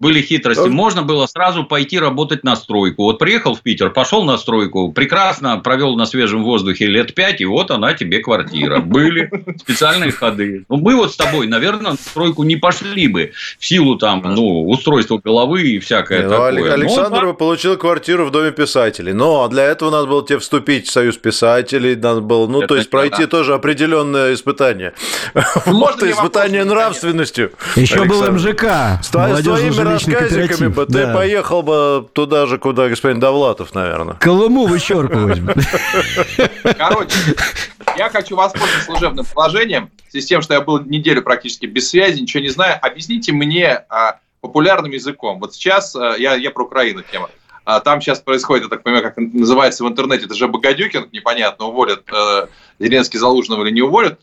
[0.04, 0.68] были хитрости.
[0.68, 3.04] Можно было сразу пойти работать на стройку.
[3.04, 7.46] Вот приехал в Питер, пошел на стройку, прекрасно провел на свежем воздухе лет пять, и
[7.46, 8.80] вот она тебе квартира.
[8.80, 10.66] Были специальные ходы.
[10.70, 14.68] Ну, мы вот с тобой, наверное, на стройку не пошли бы в силу там, ну,
[14.68, 16.74] устройства головы и всякое не, ну, такое.
[16.74, 19.14] Александр но, бы получил квартиру в Доме писателей.
[19.14, 22.76] Но для этого надо было тебе вступить в Союз писателей, надо было, ну, Это то
[22.76, 23.28] есть пройти да.
[23.28, 24.94] тоже определенное испытание.
[25.66, 27.54] Можно испытание нравственностью.
[27.78, 29.00] Еще был МЖК.
[29.02, 29.10] С
[30.00, 31.14] твоими рассказиками бы ты да.
[31.14, 34.16] поехал бы туда же, куда господин Довлатов, наверное.
[34.16, 35.42] Колыму вычеркивать.
[36.78, 37.18] Короче,
[37.98, 41.90] я хочу воспользоваться служебным положением, в связи с тем, что я был неделю практически без
[41.90, 42.78] связи, ничего не знаю.
[42.82, 45.40] Объясните мне а, популярным языком.
[45.40, 47.30] Вот сейчас а, я, я про Украину тема.
[47.66, 51.66] А, там сейчас происходит, я так понимаю, как называется в интернете, это же Богодюкин, непонятно,
[51.66, 52.48] уволят э,
[52.80, 54.20] Зеленский Залужного или не уволят.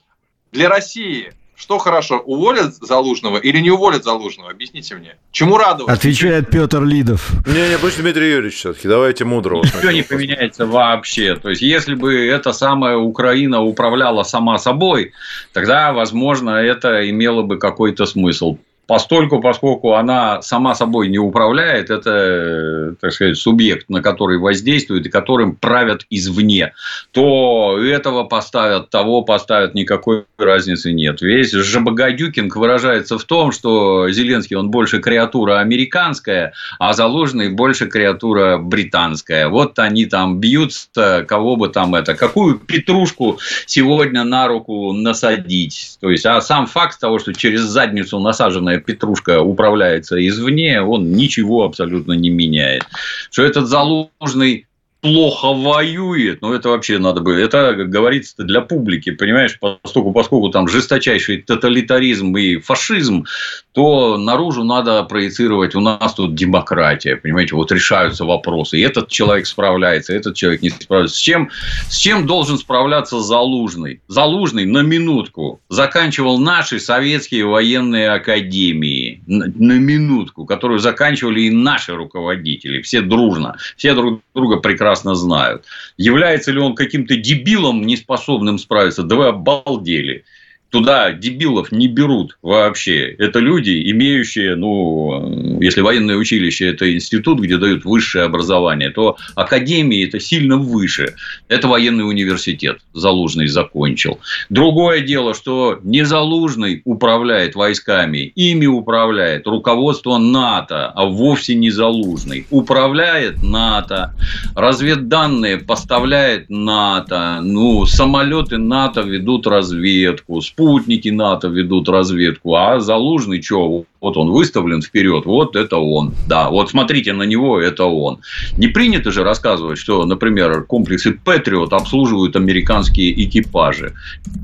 [0.53, 4.51] Для России что хорошо, уволят Залужного или не уволят Залужного?
[4.51, 5.17] Объясните мне.
[5.31, 5.93] Чему радоваться?
[5.93, 7.31] Отвечает Петр Лидов.
[7.47, 8.89] Не, не, пусть Дмитрий Юрьевич все-таки.
[8.89, 9.63] Давайте мудрого.
[9.63, 11.37] Ничего не поменяется вообще.
[11.37, 15.13] То есть, если бы эта самая Украина управляла сама собой,
[15.53, 18.57] тогда, возможно, это имело бы какой-то смысл
[18.91, 25.09] постольку, поскольку она сама собой не управляет, это, так сказать, субъект, на который воздействует и
[25.09, 26.73] которым правят извне,
[27.13, 31.23] то этого поставят, того поставят, никакой разницы нет.
[31.23, 38.59] Весь Жабагадюкинг выражается в том, что Зеленский, он больше креатура американская, а Заложенный больше креатура
[38.59, 39.47] британская.
[39.47, 45.97] Вот они там бьются, кого бы там это, какую петрушку сегодня на руку насадить.
[46.01, 51.65] То есть, а сам факт того, что через задницу насаженная петрушка управляется извне, он ничего
[51.65, 52.85] абсолютно не меняет.
[53.31, 54.67] Что этот заложный
[55.01, 60.69] плохо воюет, ну, это вообще надо бы, это, говорится, для публики, понимаешь, поскольку, поскольку там
[60.69, 63.25] жесточайший тоталитаризм и фашизм,
[63.73, 69.47] то наружу надо проецировать, у нас тут демократия, понимаете, вот решаются вопросы, и этот человек
[69.47, 71.17] справляется, этот человек не справляется.
[71.17, 71.51] С чем,
[71.89, 74.01] с чем должен справляться Залужный?
[74.09, 82.83] Залужный, на минутку, заканчивал наши советские военные академии, на, минутку, которую заканчивали и наши руководители,
[82.83, 85.65] все дружно, все друг друга прекрасно знают.
[85.97, 89.03] Является ли он каким-то дебилом, не способным справиться?
[89.03, 90.25] Да вы обалдели
[90.71, 93.15] туда дебилов не берут вообще.
[93.19, 100.07] Это люди, имеющие, ну, если военное училище– это институт, где дают высшее образование, то академии–
[100.09, 101.15] это сильно выше.
[101.49, 102.79] Это военный университет.
[102.95, 104.21] Залужный закончил.
[104.49, 112.47] Другое дело, что не Залужный управляет войсками, ими управляет руководство НАТО, а вовсе не Залужный.
[112.51, 114.15] Управляет НАТО,
[114.55, 123.87] разведданные поставляет НАТО, ну, самолеты НАТО ведут разведку, спутники НАТО ведут разведку, а Залужный что,
[124.01, 126.13] вот он выставлен вперед, вот это он.
[126.29, 128.19] Да, вот смотрите на него, это он.
[128.57, 133.95] Не принято же рассказывать, что, например, комплексы Патриот обслуживают американские экипажи.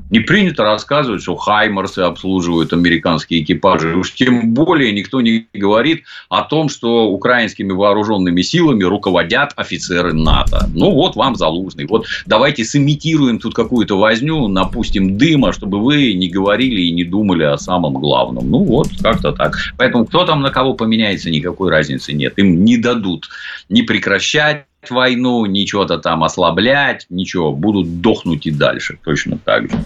[0.09, 3.95] Не принято рассказывать, что Хаймарсы обслуживают американские экипажи.
[3.95, 10.69] Уж тем более никто не говорит о том, что украинскими вооруженными силами руководят офицеры НАТО.
[10.73, 11.85] Ну, вот вам Залужный.
[11.87, 17.43] Вот давайте сымитируем тут какую-то возню, напустим дыма, чтобы вы не говорили и не думали
[17.43, 18.49] о самом главном.
[18.49, 19.57] Ну, вот как-то так.
[19.77, 22.33] Поэтому кто там на кого поменяется, никакой разницы нет.
[22.37, 23.29] Им не дадут
[23.69, 27.51] не прекращать войну, ничего-то там ослаблять, ничего.
[27.51, 29.77] Будут дохнуть и дальше точно так же.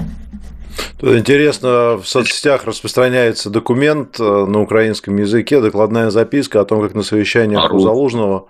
[1.00, 6.94] Тут интересно, в соцсетях распространяется документ э, на украинском языке, докладная записка о том, как
[6.94, 8.48] на совещаниях у Залужного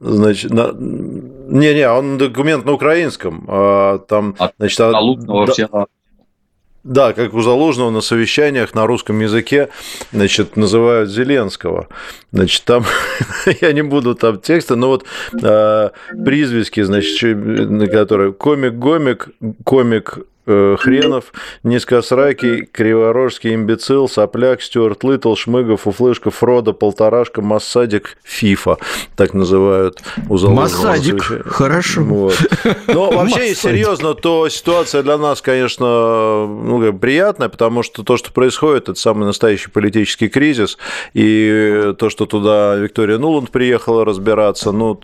[0.00, 0.70] Значит, на...
[0.72, 3.44] не-не, он документ на украинском.
[3.48, 5.68] А, там, а значит, Залужного да, все
[6.88, 9.68] да, как у Заложного на совещаниях на русском языке,
[10.10, 11.88] значит, называют Зеленского.
[12.32, 12.84] Значит, там,
[13.60, 15.04] я не буду там текста, но вот
[15.42, 15.90] э,
[16.24, 19.28] призвиски, значит, которые комик-гомик,
[19.64, 20.18] комик
[20.50, 28.78] Э, Хренов, Низкосракий, Криворожский имбецил, Сопляк, Стюарт Литл, Шмыгов, Уфлышка, Фрода, Полторашка, Массадик, Фифа,
[29.14, 32.00] так называют у Массадик, хорошо.
[32.00, 32.34] Вот.
[32.86, 38.88] Но вообще, серьезно, то ситуация для нас, конечно, ну, приятная, потому что то, что происходит,
[38.88, 40.78] это самый настоящий политический кризис,
[41.12, 44.98] и то, что туда Виктория Нуланд приехала разбираться, ну,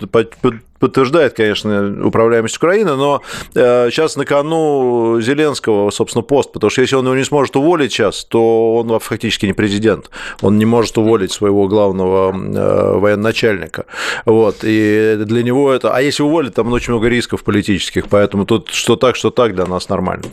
[0.84, 3.22] подтверждает, конечно, управляемость Украины, но
[3.54, 7.90] сейчас э, на кону Зеленского, собственно, пост, потому что если он его не сможет уволить
[7.90, 10.10] сейчас, то он фактически не президент,
[10.42, 13.86] он не может уволить своего главного э, военачальника,
[14.26, 18.68] вот, и для него это, а если уволить, там очень много рисков политических, поэтому тут
[18.68, 20.24] что так, что так для нас нормально.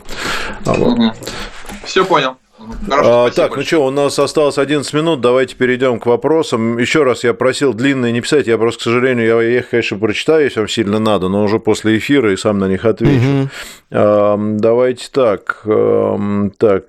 [0.66, 1.14] Вот.
[1.86, 2.36] Все понял.
[2.88, 6.78] Хорошо, а, так, ну что, у нас осталось 11 минут, давайте перейдем к вопросам.
[6.78, 10.44] Еще раз я просил длинные не писать, я просто, к сожалению, я их, конечно, прочитаю,
[10.44, 13.28] если вам сильно надо, но уже после эфира и сам на них отвечу.
[13.28, 13.48] Угу.
[13.92, 15.64] А, давайте так,
[16.58, 16.84] так,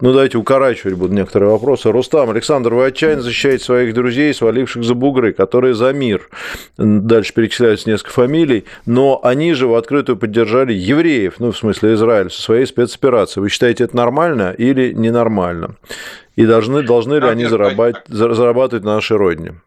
[0.00, 1.90] ну, давайте укорачивать будут некоторые вопросы.
[1.90, 6.28] Рустам, Александр, вы отчаянно защищаете своих друзей, сваливших за бугры, которые за мир.
[6.76, 12.30] Дальше перечисляются несколько фамилий, но они же в открытую поддержали евреев, ну, в смысле Израиль,
[12.30, 13.42] со своей спецоперацией.
[13.42, 15.76] Вы считаете это нормально или ненормально?
[16.36, 19.60] И должны, должны ли они зарабатывать, зарабатывать на нашей родине?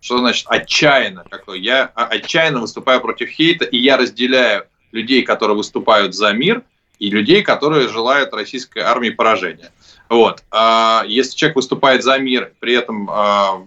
[0.00, 1.24] Что значит отчаянно?
[1.54, 6.62] Я отчаянно выступаю против хейта, и я разделяю людей, которые выступают за мир–
[6.98, 9.70] и людей, которые желают российской армии поражения.
[10.08, 10.42] Вот.
[10.50, 13.62] А если человек выступает за мир, при этом а,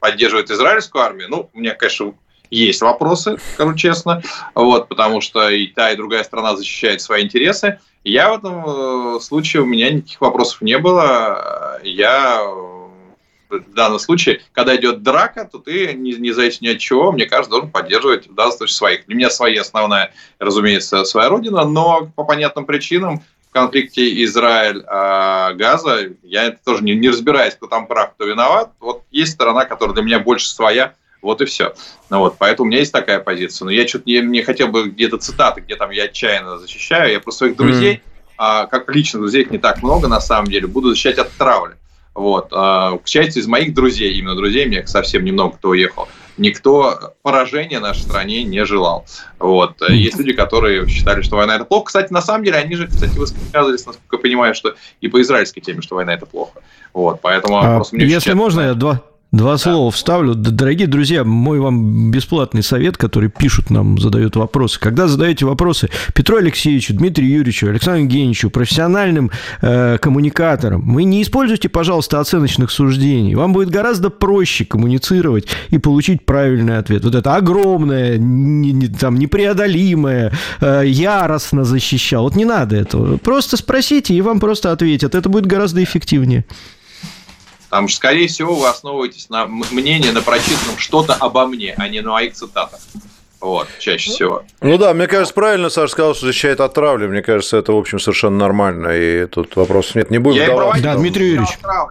[0.00, 2.14] поддерживает израильскую армию, ну, у меня, конечно,
[2.50, 4.22] есть вопросы, скажу честно,
[4.54, 7.78] вот, потому что и та, и другая страна защищает свои интересы.
[8.04, 11.80] Я в этом э, случае, у меня никаких вопросов не было.
[11.84, 12.44] Я
[13.60, 17.26] в данном случае, когда идет драка, то ты, не, не зависит ни от чего, мне
[17.26, 19.06] кажется, должен поддерживать в данном случае своих.
[19.06, 26.56] Для меня своя основная, разумеется, своя родина, но по понятным причинам в конфликте Израиль-Газа, я
[26.64, 28.70] тоже не, не разбираюсь, кто там прав, кто виноват.
[28.80, 31.74] Вот есть сторона, которая для меня больше своя, вот и все.
[32.08, 33.66] Ну вот, поэтому у меня есть такая позиция.
[33.66, 37.12] Но я что-то не, не хотел бы где-то цитаты, где там я отчаянно защищаю.
[37.12, 38.00] Я про своих друзей, mm.
[38.38, 41.76] а, как лично друзей их не так много на самом деле, буду защищать от травли.
[42.14, 42.48] Вот.
[42.52, 47.80] А, к счастью, из моих друзей, именно друзей, мне совсем немного кто уехал, никто поражения
[47.80, 49.06] нашей стране не желал.
[49.38, 49.76] Вот.
[49.88, 51.86] Есть люди, которые считали, что война это плохо.
[51.86, 55.62] Кстати, на самом деле, они же, кстати, высказывались, насколько я понимаю, что и по израильской
[55.62, 56.60] теме, что война это плохо.
[56.92, 57.20] Вот.
[57.22, 59.00] Поэтому а, Если можно, я два,
[59.32, 60.34] Два слова вставлю.
[60.34, 64.78] Дорогие друзья, мой вам бесплатный совет, который пишут нам, задают вопросы.
[64.78, 69.30] Когда задаете вопросы Петру Алексеевичу, Дмитрию Юрьевичу, Александру Евгеньевичу, профессиональным
[69.62, 73.34] э, коммуникаторам, вы не используйте, пожалуйста, оценочных суждений.
[73.34, 77.02] Вам будет гораздо проще коммуницировать и получить правильный ответ.
[77.02, 80.30] Вот это огромное, не, не, там, непреодолимое,
[80.60, 82.24] э, яростно защищал.
[82.24, 83.16] Вот не надо этого.
[83.16, 85.14] Просто спросите, и вам просто ответят.
[85.14, 86.44] Это будет гораздо эффективнее.
[87.72, 92.02] Потому что, скорее всего, вы основываетесь на мнении, на прочитанном что-то обо мне, а не
[92.02, 92.80] на моих цитатах.
[93.40, 94.44] Вот, чаще всего.
[94.60, 97.06] Ну да, мне кажется, правильно Саша сказал, что защищает от травли.
[97.06, 98.88] Мне кажется, это, в общем, совершенно нормально.
[98.88, 100.10] И тут вопросов нет.
[100.10, 100.82] Не будем давать.
[100.82, 101.58] Да, Дмитрий Юрьевич.
[101.62, 101.86] Да.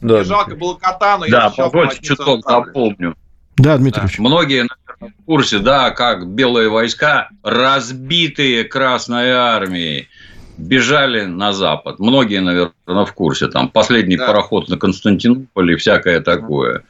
[0.00, 3.14] Мне жалко было кота, но да, я позвольте чуток напомню.
[3.56, 4.18] Да, Дмитрий Юрьевич.
[4.18, 10.08] Многие, наверное, в курсе, да, как белые войска, разбитые Красной Армией,
[10.60, 11.98] бежали на запад.
[11.98, 13.48] Многие, наверное, в курсе.
[13.48, 14.26] Там последний да.
[14.26, 16.82] пароход на Константинополь и всякое такое.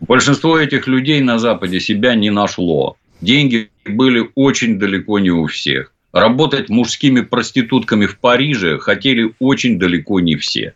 [0.00, 2.96] Большинство этих людей на Западе себя не нашло.
[3.20, 5.92] Деньги были очень далеко не у всех.
[6.12, 10.74] Работать мужскими проститутками в Париже хотели очень далеко не все.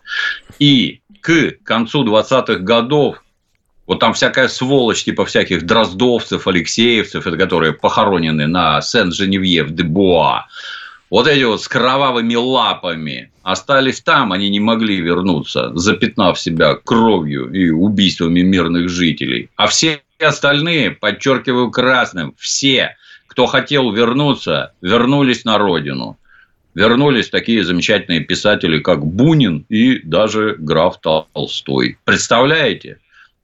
[0.59, 3.23] И к концу 20-х годов
[3.87, 10.47] вот там всякая сволочь, типа всяких дроздовцев, алексеевцев, это которые похоронены на Сен-Женевьев-де-Буа,
[11.13, 17.53] вот эти вот с кровавыми лапами остались там, они не могли вернуться, запятнав себя кровью
[17.53, 19.51] и убийствами мирных жителей.
[19.57, 22.97] А все остальные, подчеркиваю красным, все,
[23.27, 26.17] кто хотел вернуться, вернулись на родину.
[26.75, 31.99] Вернулись такие замечательные писатели, как Бунин и даже граф Толстой.
[32.05, 33.01] Представляете?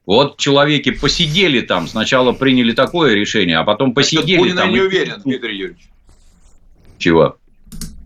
[0.07, 4.71] Вот человеки посидели там, сначала приняли такое решение, а потом посидели Бунин там.
[4.71, 5.83] Я не уверен, Дмитрий Юрьевич.
[6.97, 7.37] Чего?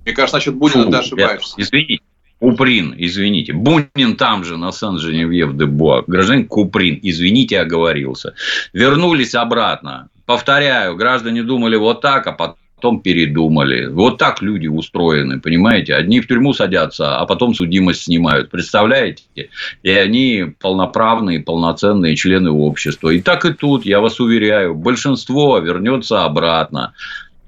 [0.05, 1.55] Мне кажется, насчет Бунина Фу, ты ошибаешься.
[1.57, 2.03] Извините.
[2.38, 3.53] Куприн, извините.
[3.53, 6.03] Бунин там же, на Сан-Женевьев-де-Буа.
[6.09, 8.34] Гражданин Куприн, извините, оговорился.
[8.72, 10.09] Вернулись обратно.
[10.26, 13.86] Повторяю, граждане думали вот так, а потом передумали.
[13.86, 15.94] Вот так люди устроены, понимаете?
[15.94, 18.50] Одни в тюрьму садятся, а потом судимость снимают.
[18.50, 19.22] Представляете?
[19.84, 23.11] И они полноправные, полноценные члены общества.
[23.11, 26.92] И так и тут, я вас уверяю, большинство вернется обратно.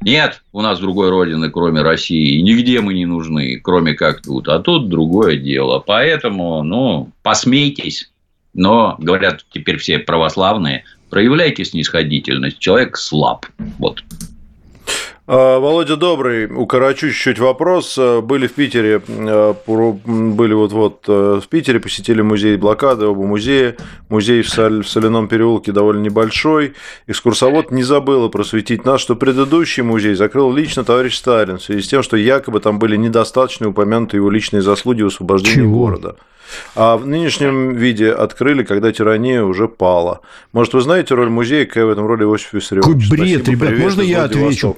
[0.04, 2.36] Нет у нас другой родины, кроме России.
[2.36, 4.48] И нигде мы не нужны, кроме как тут.
[4.48, 5.78] А тут другое дело.
[5.78, 8.10] Поэтому, ну, посмейтесь.
[8.52, 12.58] Но, говорят теперь все православные, проявляйте снисходительность.
[12.58, 13.46] Человек слаб.
[13.78, 14.04] Вот.
[15.26, 17.98] А, Володя Добрый, укорочу чуть-чуть вопрос.
[18.22, 23.74] Были в Питере, э, были вот-вот э, в Питере, посетили музей блокады, оба музея.
[24.10, 24.48] Музей в
[24.86, 26.74] Соляном переулке довольно небольшой.
[27.06, 31.88] Экскурсовод не забыл просветить нас, что предыдущий музей закрыл лично товарищ Сталин в связи с
[31.88, 35.86] тем, что якобы там были недостаточно упомянуты его личные заслуги в освобождении Чего?
[35.86, 36.16] города.
[36.74, 40.20] А в нынешнем виде открыли, когда тирания уже пала.
[40.52, 43.08] Может, вы знаете роль музея, какая в этом роли Иосиф Виссарионович?
[43.08, 44.76] Какой бред, Спасибо, ребят, привет, можно я отвечу?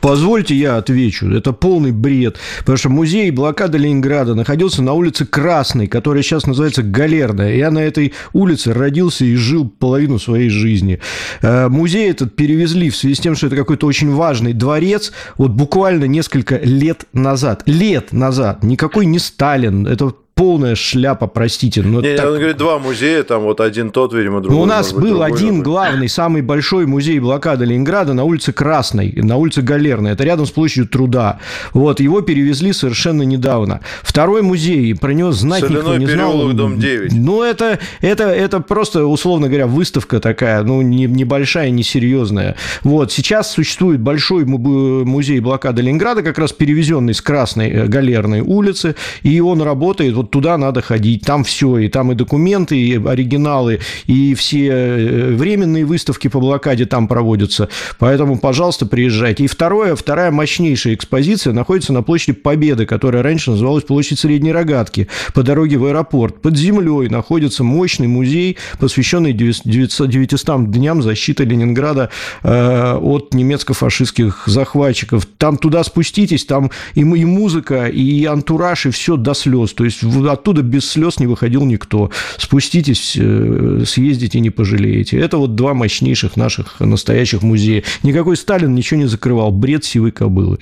[0.00, 1.30] Позвольте я отвечу.
[1.30, 2.36] Это полный бред.
[2.60, 7.56] Потому что музей блокады Ленинграда находился на улице Красной, которая сейчас называется Галерная.
[7.56, 11.00] Я на этой улице родился и жил половину своей жизни.
[11.42, 15.50] Э, музей этот перевезли в связи с тем, что это какой-то очень важный дворец, вот
[15.50, 17.62] буквально несколько лет назад.
[17.66, 18.62] Лет назад.
[18.62, 19.86] Никакой не Сталин.
[19.86, 21.82] Это полная шляпа, простите.
[21.82, 22.26] Но не, так...
[22.26, 24.56] он говорит, два музея, там вот один тот, видимо, другой.
[24.56, 25.64] Ну, у нас был другой, один другой.
[25.64, 30.12] главный, самый большой музей блокады Ленинграда на улице Красной, на улице Галерной.
[30.12, 31.40] Это рядом с площадью Труда.
[31.72, 33.80] Вот, его перевезли совершенно недавно.
[34.02, 36.52] Второй музей, про него знать Соляной никто не знал.
[36.52, 37.14] дом 9.
[37.14, 42.54] Ну, это, это, это просто, условно говоря, выставка такая, ну, не, небольшая, несерьезная.
[42.84, 48.94] Вот, сейчас существует большой музей блокады Ленинграда, как раз перевезенный с Красной э, Галерной улицы,
[49.24, 53.80] и он работает, вот туда надо ходить, там все, и там и документы, и оригиналы,
[54.06, 57.68] и все э, временные выставки по блокаде там проводятся.
[57.98, 59.44] Поэтому, пожалуйста, приезжайте.
[59.44, 65.08] И второе, вторая мощнейшая экспозиция находится на площади Победы, которая раньше называлась площадь Средней Рогатки,
[65.34, 66.40] по дороге в аэропорт.
[66.40, 72.10] Под землей находится мощный музей, посвященный 900, 900 дням защиты Ленинграда
[72.42, 75.26] э, от немецко-фашистских захватчиков.
[75.26, 79.72] Там туда спуститесь, там и, и музыка, и антураж, и все до слез.
[79.72, 82.10] То есть оттуда без слез не выходил никто.
[82.36, 85.18] Спуститесь, э, съездите, не пожалеете.
[85.18, 87.84] Это вот два мощнейших наших настоящих музея.
[88.02, 89.50] Никакой Сталин ничего не закрывал.
[89.50, 90.58] Бред сивой кобылы.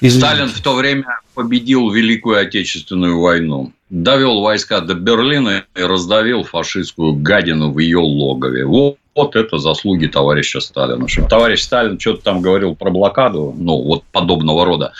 [0.00, 0.26] Извините.
[0.26, 7.14] Сталин в то время победил Великую Отечественную войну, довел войска до Берлина и раздавил фашистскую
[7.14, 8.64] гадину в ее логове.
[8.64, 11.06] Вот, вот это заслуги товарища Сталина.
[11.06, 14.92] Что товарищ Сталин что-то там говорил про блокаду, ну, вот подобного рода.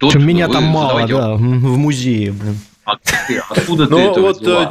[0.00, 2.34] Тут меня там мало, да, в музее.
[2.84, 4.70] Откуда ну, ты вот, это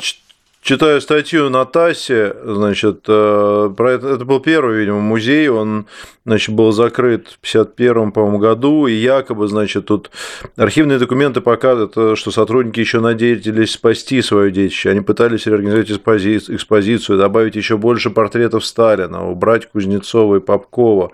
[0.62, 5.86] читаю статью на ТАССе, значит, э, про это, это был первый, видимо, музей, он,
[6.26, 10.12] значит, был закрыт в 51 по году, и якобы, значит, тут
[10.58, 17.18] архивные документы показывают, э, что сотрудники еще надеялись спасти свое детище, они пытались реорганизовать экспозицию,
[17.18, 21.12] добавить еще больше портретов Сталина, убрать Кузнецова и Попкова,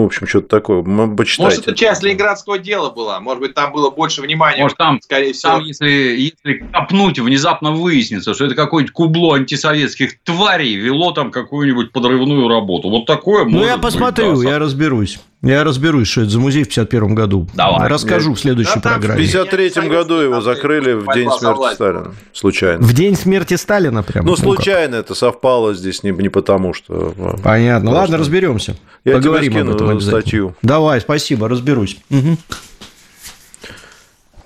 [0.00, 0.82] в общем, что-то такое.
[0.82, 1.42] Почитайте.
[1.42, 3.20] Может, это часть ленинградского дела была.
[3.20, 4.62] Может быть, там было больше внимания.
[4.62, 5.52] Может, там, скорее всего.
[5.52, 11.92] Там, если, если копнуть, внезапно выяснится, что это какое-нибудь кубло антисоветских тварей вело там какую-нибудь
[11.92, 12.88] подрывную работу.
[12.88, 15.18] Вот такое Ну, я посмотрю, быть, да, я разберусь.
[15.42, 17.48] Я разберусь, что это за музей в 51 году.
[17.54, 17.88] Давай.
[17.88, 18.38] Расскажу Нет.
[18.38, 19.26] в следующей да, программе.
[19.26, 22.14] В 53 году его закрыли в день смерти Сталина.
[22.32, 22.82] Случайно.
[22.82, 24.26] В день смерти Сталина прямо?
[24.26, 27.12] Ну, случайно это совпало здесь не, не потому, что...
[27.18, 27.90] А, Понятно.
[27.90, 28.00] Просто...
[28.00, 28.76] Ладно, разберемся.
[29.04, 30.54] Я Поговорим тебе об этом статью.
[30.62, 31.98] Давай, спасибо, разберусь.
[32.10, 32.36] Угу.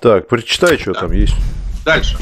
[0.01, 1.35] Так, прочитай, что там есть.
[1.85, 2.17] Дальше.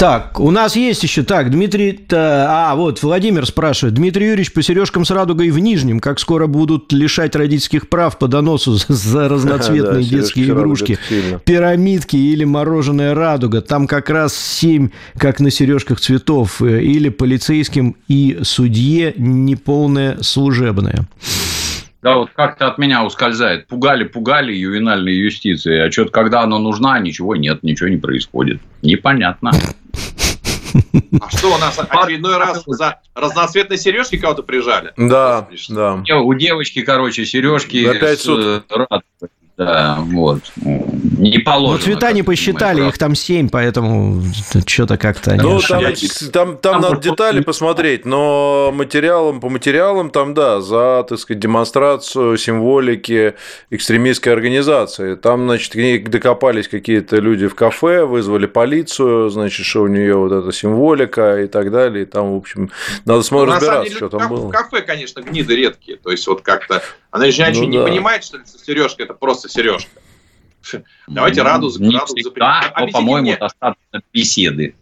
[0.00, 5.04] Так, у нас есть еще, так, Дмитрий, а, вот, Владимир спрашивает, Дмитрий Юрьевич по сережкам
[5.04, 10.46] с радугой в Нижнем, как скоро будут лишать родительских прав по доносу за разноцветные детские
[10.46, 10.98] игрушки,
[11.44, 14.88] пирамидки или мороженое радуга, там как раз семь,
[15.18, 21.06] как на сережках цветов, э, или полицейским и судье неполное служебное.
[22.02, 23.66] Да, вот как-то от меня ускользает.
[23.66, 28.60] Пугали, пугали ювенальной юстиции, а что-то когда она нужна, ничего нет, ничего не происходит.
[28.82, 29.52] Непонятно.
[31.20, 34.92] А что у нас очередной раз за разноцветные сережки кого-то прижали?
[34.96, 36.02] Да, да.
[36.20, 37.84] У девочки, короче, сережки.
[37.84, 38.64] Опять суд.
[39.60, 40.40] Да, вот.
[40.56, 41.76] Не положено.
[41.76, 44.22] Ну, цвета не посчитали, их там семь, поэтому
[44.66, 45.34] что-то как-то...
[45.34, 45.84] Ну, там,
[46.32, 52.38] там, там надо детали посмотреть, но материалом по материалам там, да, за, так сказать, демонстрацию
[52.38, 53.34] символики
[53.68, 55.14] экстремистской организации.
[55.14, 60.16] Там, значит, к ней докопались какие-то люди в кафе, вызвали полицию, значит, что у нее
[60.16, 62.04] вот эта символика и так далее.
[62.04, 62.70] И там, в общем,
[63.04, 64.48] надо ну, разбираться, что там было.
[64.48, 65.98] В кафе, конечно, гниды редкие.
[65.98, 67.84] То есть, вот как-то она же ну, не да.
[67.84, 69.90] понимает, что сережка это просто сережка.
[71.08, 74.74] Давайте радугу, не радугу всегда, а, но, по-моему, достаточно беседы.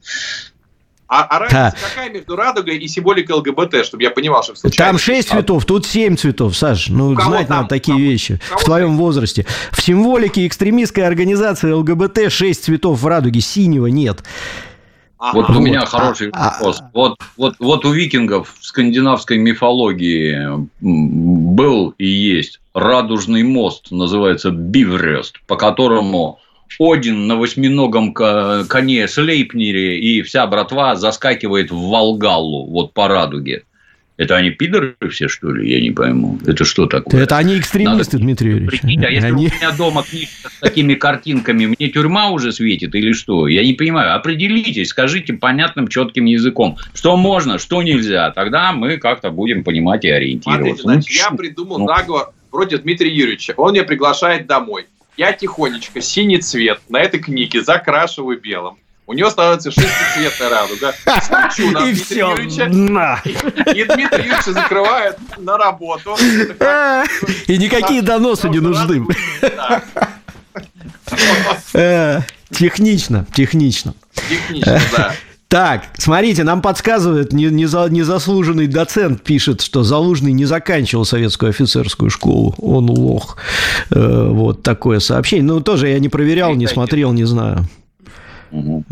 [1.10, 1.88] А, а разница да.
[1.88, 4.92] какая между радугой и символикой ЛГБТ, чтобы я понимал, что случайно...
[4.92, 6.88] Там шесть цветов, тут семь цветов, Саш.
[6.88, 9.46] Ну, знать там, надо такие там, вещи в твоем возрасте.
[9.72, 14.22] В символике экстремистской организации ЛГБТ шесть цветов в радуге, синего нет.
[15.18, 15.36] Ага.
[15.36, 16.80] Вот у меня хороший а, вопрос.
[16.80, 24.50] А, вот, вот, вот у викингов в скандинавской мифологии был и есть радужный мост, называется
[24.50, 26.38] Биврест, по которому
[26.78, 33.64] один на восьминогом коне Слейпнере и вся братва заскакивает в Волгалу, вот по радуге.
[34.18, 35.72] Это они пидоры все, что ли?
[35.72, 36.40] Я не пойму.
[36.44, 37.22] Это что такое?
[37.22, 38.18] Это они экстремисты, Надо...
[38.18, 38.80] Дмитрий Юрьевич.
[38.82, 39.46] А если они...
[39.46, 43.46] у меня дома книжка с такими картинками, мне тюрьма уже светит или что?
[43.46, 44.16] Я не понимаю.
[44.16, 48.32] Определитесь, скажите понятным, четким языком, что можно, что нельзя.
[48.32, 50.82] Тогда мы как-то будем понимать и ориентироваться.
[50.82, 51.86] Смотрите, значит, ну, я придумал ну...
[51.86, 53.54] заговор против Дмитрия Юрьевича.
[53.56, 54.86] Он меня приглашает домой.
[55.16, 58.78] Я тихонечко синий цвет на этой книге закрашиваю белым
[59.08, 60.94] у него становится шестицветная радуга.
[61.50, 62.64] Стучу на Дмитрия Юрьевича.
[63.74, 66.14] И Дмитрий Юрьевич закрывает на работу.
[67.46, 69.06] И никакие доносы не нужны.
[71.72, 73.94] Э, технично, технично.
[74.28, 75.12] Технично, да.
[75.48, 82.54] Так, смотрите, нам подсказывает незаслуженный доцент, пишет, что Залужный не заканчивал советскую офицерскую школу.
[82.58, 83.38] Он лох.
[83.90, 85.46] Э, вот такое сообщение.
[85.46, 87.66] Ну, тоже я не проверял, не смотрел, не знаю.
[88.50, 88.84] Угу.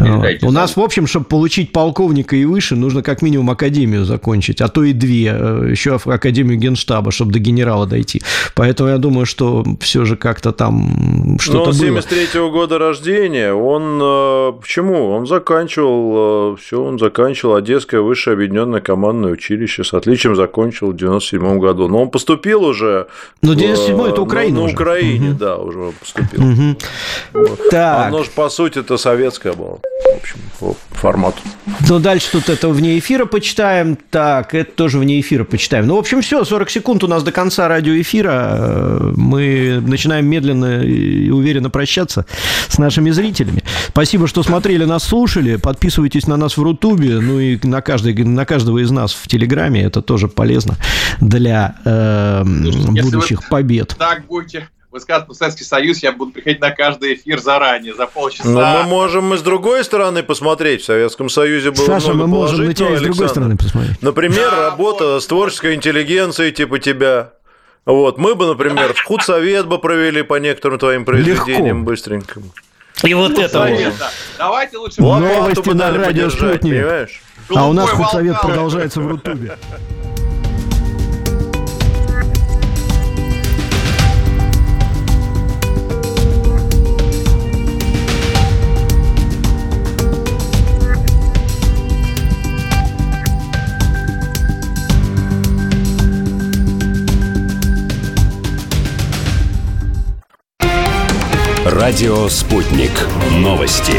[0.42, 4.68] У нас, в общем, чтобы получить полковника и выше, нужно как минимум академию закончить, а
[4.68, 8.22] то и две, э, еще академию генштаба, чтобы до генерала дойти.
[8.54, 14.00] Поэтому я думаю, что все же как-то там что-то Но 73 -го года рождения, он
[14.02, 15.10] э, почему?
[15.10, 20.96] Он заканчивал, э, все, он заканчивал Одесское высшее объединенное командное училище, с отличием закончил в
[20.96, 21.88] 97 году.
[21.88, 23.06] Но он поступил уже...
[23.42, 25.38] Но 97 это Украина На, на Украине, угу.
[25.38, 26.42] да, уже поступил.
[26.42, 26.76] Угу.
[27.32, 27.70] Вот.
[27.70, 28.08] Так.
[28.08, 31.38] Оно же, по сути, это советское короткая была, в общем, по формату.
[31.88, 33.98] Ну, дальше тут это вне эфира почитаем.
[34.10, 35.86] Так, это тоже вне эфира почитаем.
[35.86, 39.12] Ну, в общем, все, 40 секунд у нас до конца радиоэфира.
[39.16, 42.26] Мы начинаем медленно и уверенно прощаться
[42.68, 43.62] с нашими зрителями.
[43.88, 45.56] Спасибо, что смотрели, нас слушали.
[45.56, 49.82] Подписывайтесь на нас в Рутубе, ну и на, каждый, на каждого из нас в Телеграме.
[49.82, 50.76] Это тоже полезно
[51.20, 53.94] для э, будущих побед.
[53.98, 58.48] Так будете высказывать про Советский Союз, я буду приходить на каждый эфир заранее, за полчаса.
[58.48, 60.82] Но мы можем мы с другой стороны посмотреть.
[60.82, 64.02] В Советском Союзе было Саша, много мы можем на тебя и с другой стороны посмотреть.
[64.02, 65.22] Например, да, работа вот.
[65.22, 67.32] с творческой интеллигенцией типа тебя.
[67.84, 71.90] Вот, мы бы, например, в худсовет бы провели по некоторым твоим произведениям Легко.
[71.90, 72.40] быстренько.
[73.04, 73.94] И вот это вот.
[74.38, 76.30] Давайте лучше Новости на радио.
[76.30, 77.20] Понимаешь?
[77.54, 79.56] А у нас худсовет продолжается в Рутубе.
[101.68, 102.92] Радио «Спутник».
[103.32, 103.94] Новости.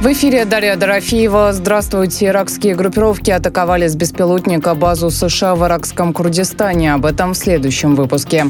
[0.00, 1.52] В эфире Дарья Дорофеева.
[1.52, 2.28] Здравствуйте.
[2.28, 6.94] Иракские группировки атаковали с беспилотника базу США в иракском Курдистане.
[6.94, 8.46] Об этом в следующем выпуске.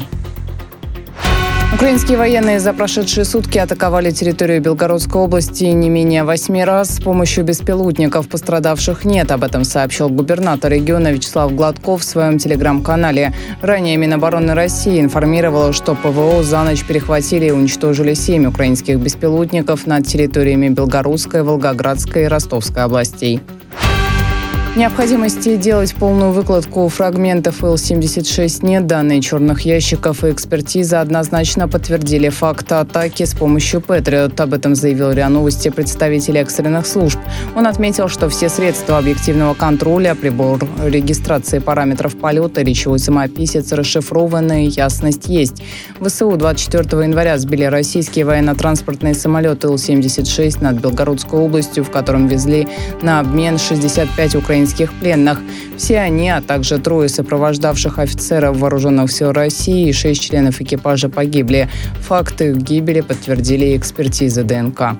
[1.79, 7.45] Украинские военные за прошедшие сутки атаковали территорию Белгородской области не менее восьми раз с помощью
[7.45, 8.27] беспилотников.
[8.27, 9.31] Пострадавших нет.
[9.31, 13.33] Об этом сообщил губернатор региона Вячеслав Гладков в своем телеграм-канале.
[13.61, 20.05] Ранее Минобороны России информировала, что ПВО за ночь перехватили и уничтожили семь украинских беспилотников над
[20.05, 23.39] территориями Белгородской, Волгоградской и Ростовской областей.
[24.75, 28.85] Необходимости делать полную выкладку фрагментов Ил-76 нет.
[28.85, 34.39] Данные черных ящиков и экспертиза однозначно подтвердили факт атаки с помощью Патриот.
[34.39, 37.17] Об этом заявил РИА Новости представитель экстренных служб.
[37.55, 45.27] Он отметил, что все средства объективного контроля, прибор регистрации параметров полета, речевой самописец расшифрованы, ясность
[45.27, 45.63] есть.
[45.99, 52.67] ВСУ 24 января сбили российские военно-транспортные самолеты Ил-76 над Белгородской областью, в котором везли
[53.01, 55.39] на обмен 65 украинских украинских пленных.
[55.77, 61.69] Все они, а также трое сопровождавших офицеров вооруженных сил России и шесть членов экипажа погибли.
[62.07, 64.97] Факты гибели подтвердили экспертизы ДНК.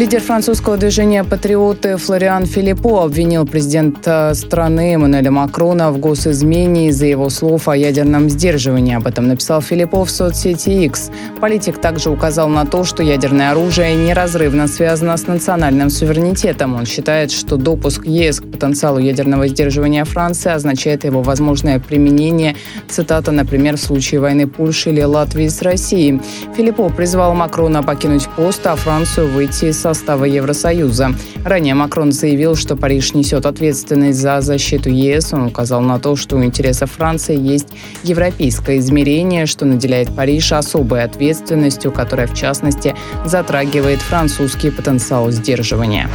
[0.00, 7.28] Лидер французского движения «Патриоты» Флориан Филиппо обвинил президента страны Эммануэля Макрона в госизмене из-за его
[7.28, 8.94] слов о ядерном сдерживании.
[8.94, 11.10] Об этом написал Филиппо в соцсети X.
[11.38, 16.76] Политик также указал на то, что ядерное оружие неразрывно связано с национальным суверенитетом.
[16.76, 22.56] Он считает, что допуск ЕС к потенциалу ядерного сдерживания Франции означает его возможное применение,
[22.88, 26.22] цитата, например, в случае войны Польши или Латвии с Россией.
[26.56, 31.16] Филиппо призвал Макрона покинуть пост, а Францию выйти из состава Евросоюза.
[31.44, 35.32] Ранее Макрон заявил, что Париж несет ответственность за защиту ЕС.
[35.32, 37.68] Он указал на то, что у интересов Франции есть
[38.04, 46.08] европейское измерение, что наделяет Париж особой ответственностью, которая, в частности, затрагивает французский потенциал сдерживания.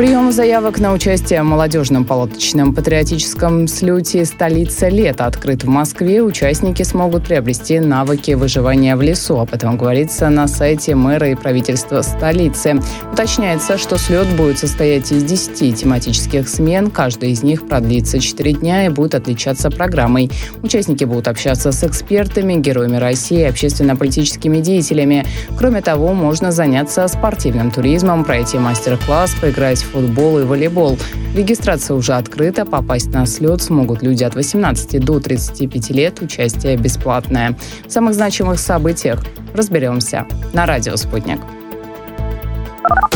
[0.00, 6.22] Прием заявок на участие в молодежном палаточном патриотическом слете «Столица лета» открыт в Москве.
[6.22, 9.38] Участники смогут приобрести навыки выживания в лесу.
[9.38, 12.80] Об этом говорится на сайте мэра и правительства столицы.
[13.12, 16.90] Уточняется, что слет будет состоять из 10 тематических смен.
[16.90, 20.30] Каждая из них продлится 4 дня и будет отличаться программой.
[20.62, 25.26] Участники будут общаться с экспертами, героями России, общественно-политическими деятелями.
[25.58, 30.98] Кроме того, можно заняться спортивным туризмом, пройти мастер-класс, поиграть в футбол и волейбол.
[31.34, 32.64] Регистрация уже открыта.
[32.64, 36.22] Попасть на слет смогут люди от 18 до 35 лет.
[36.22, 37.56] Участие бесплатное.
[37.86, 39.24] В самых значимых событиях
[39.54, 41.40] разберемся на радио «Спутник».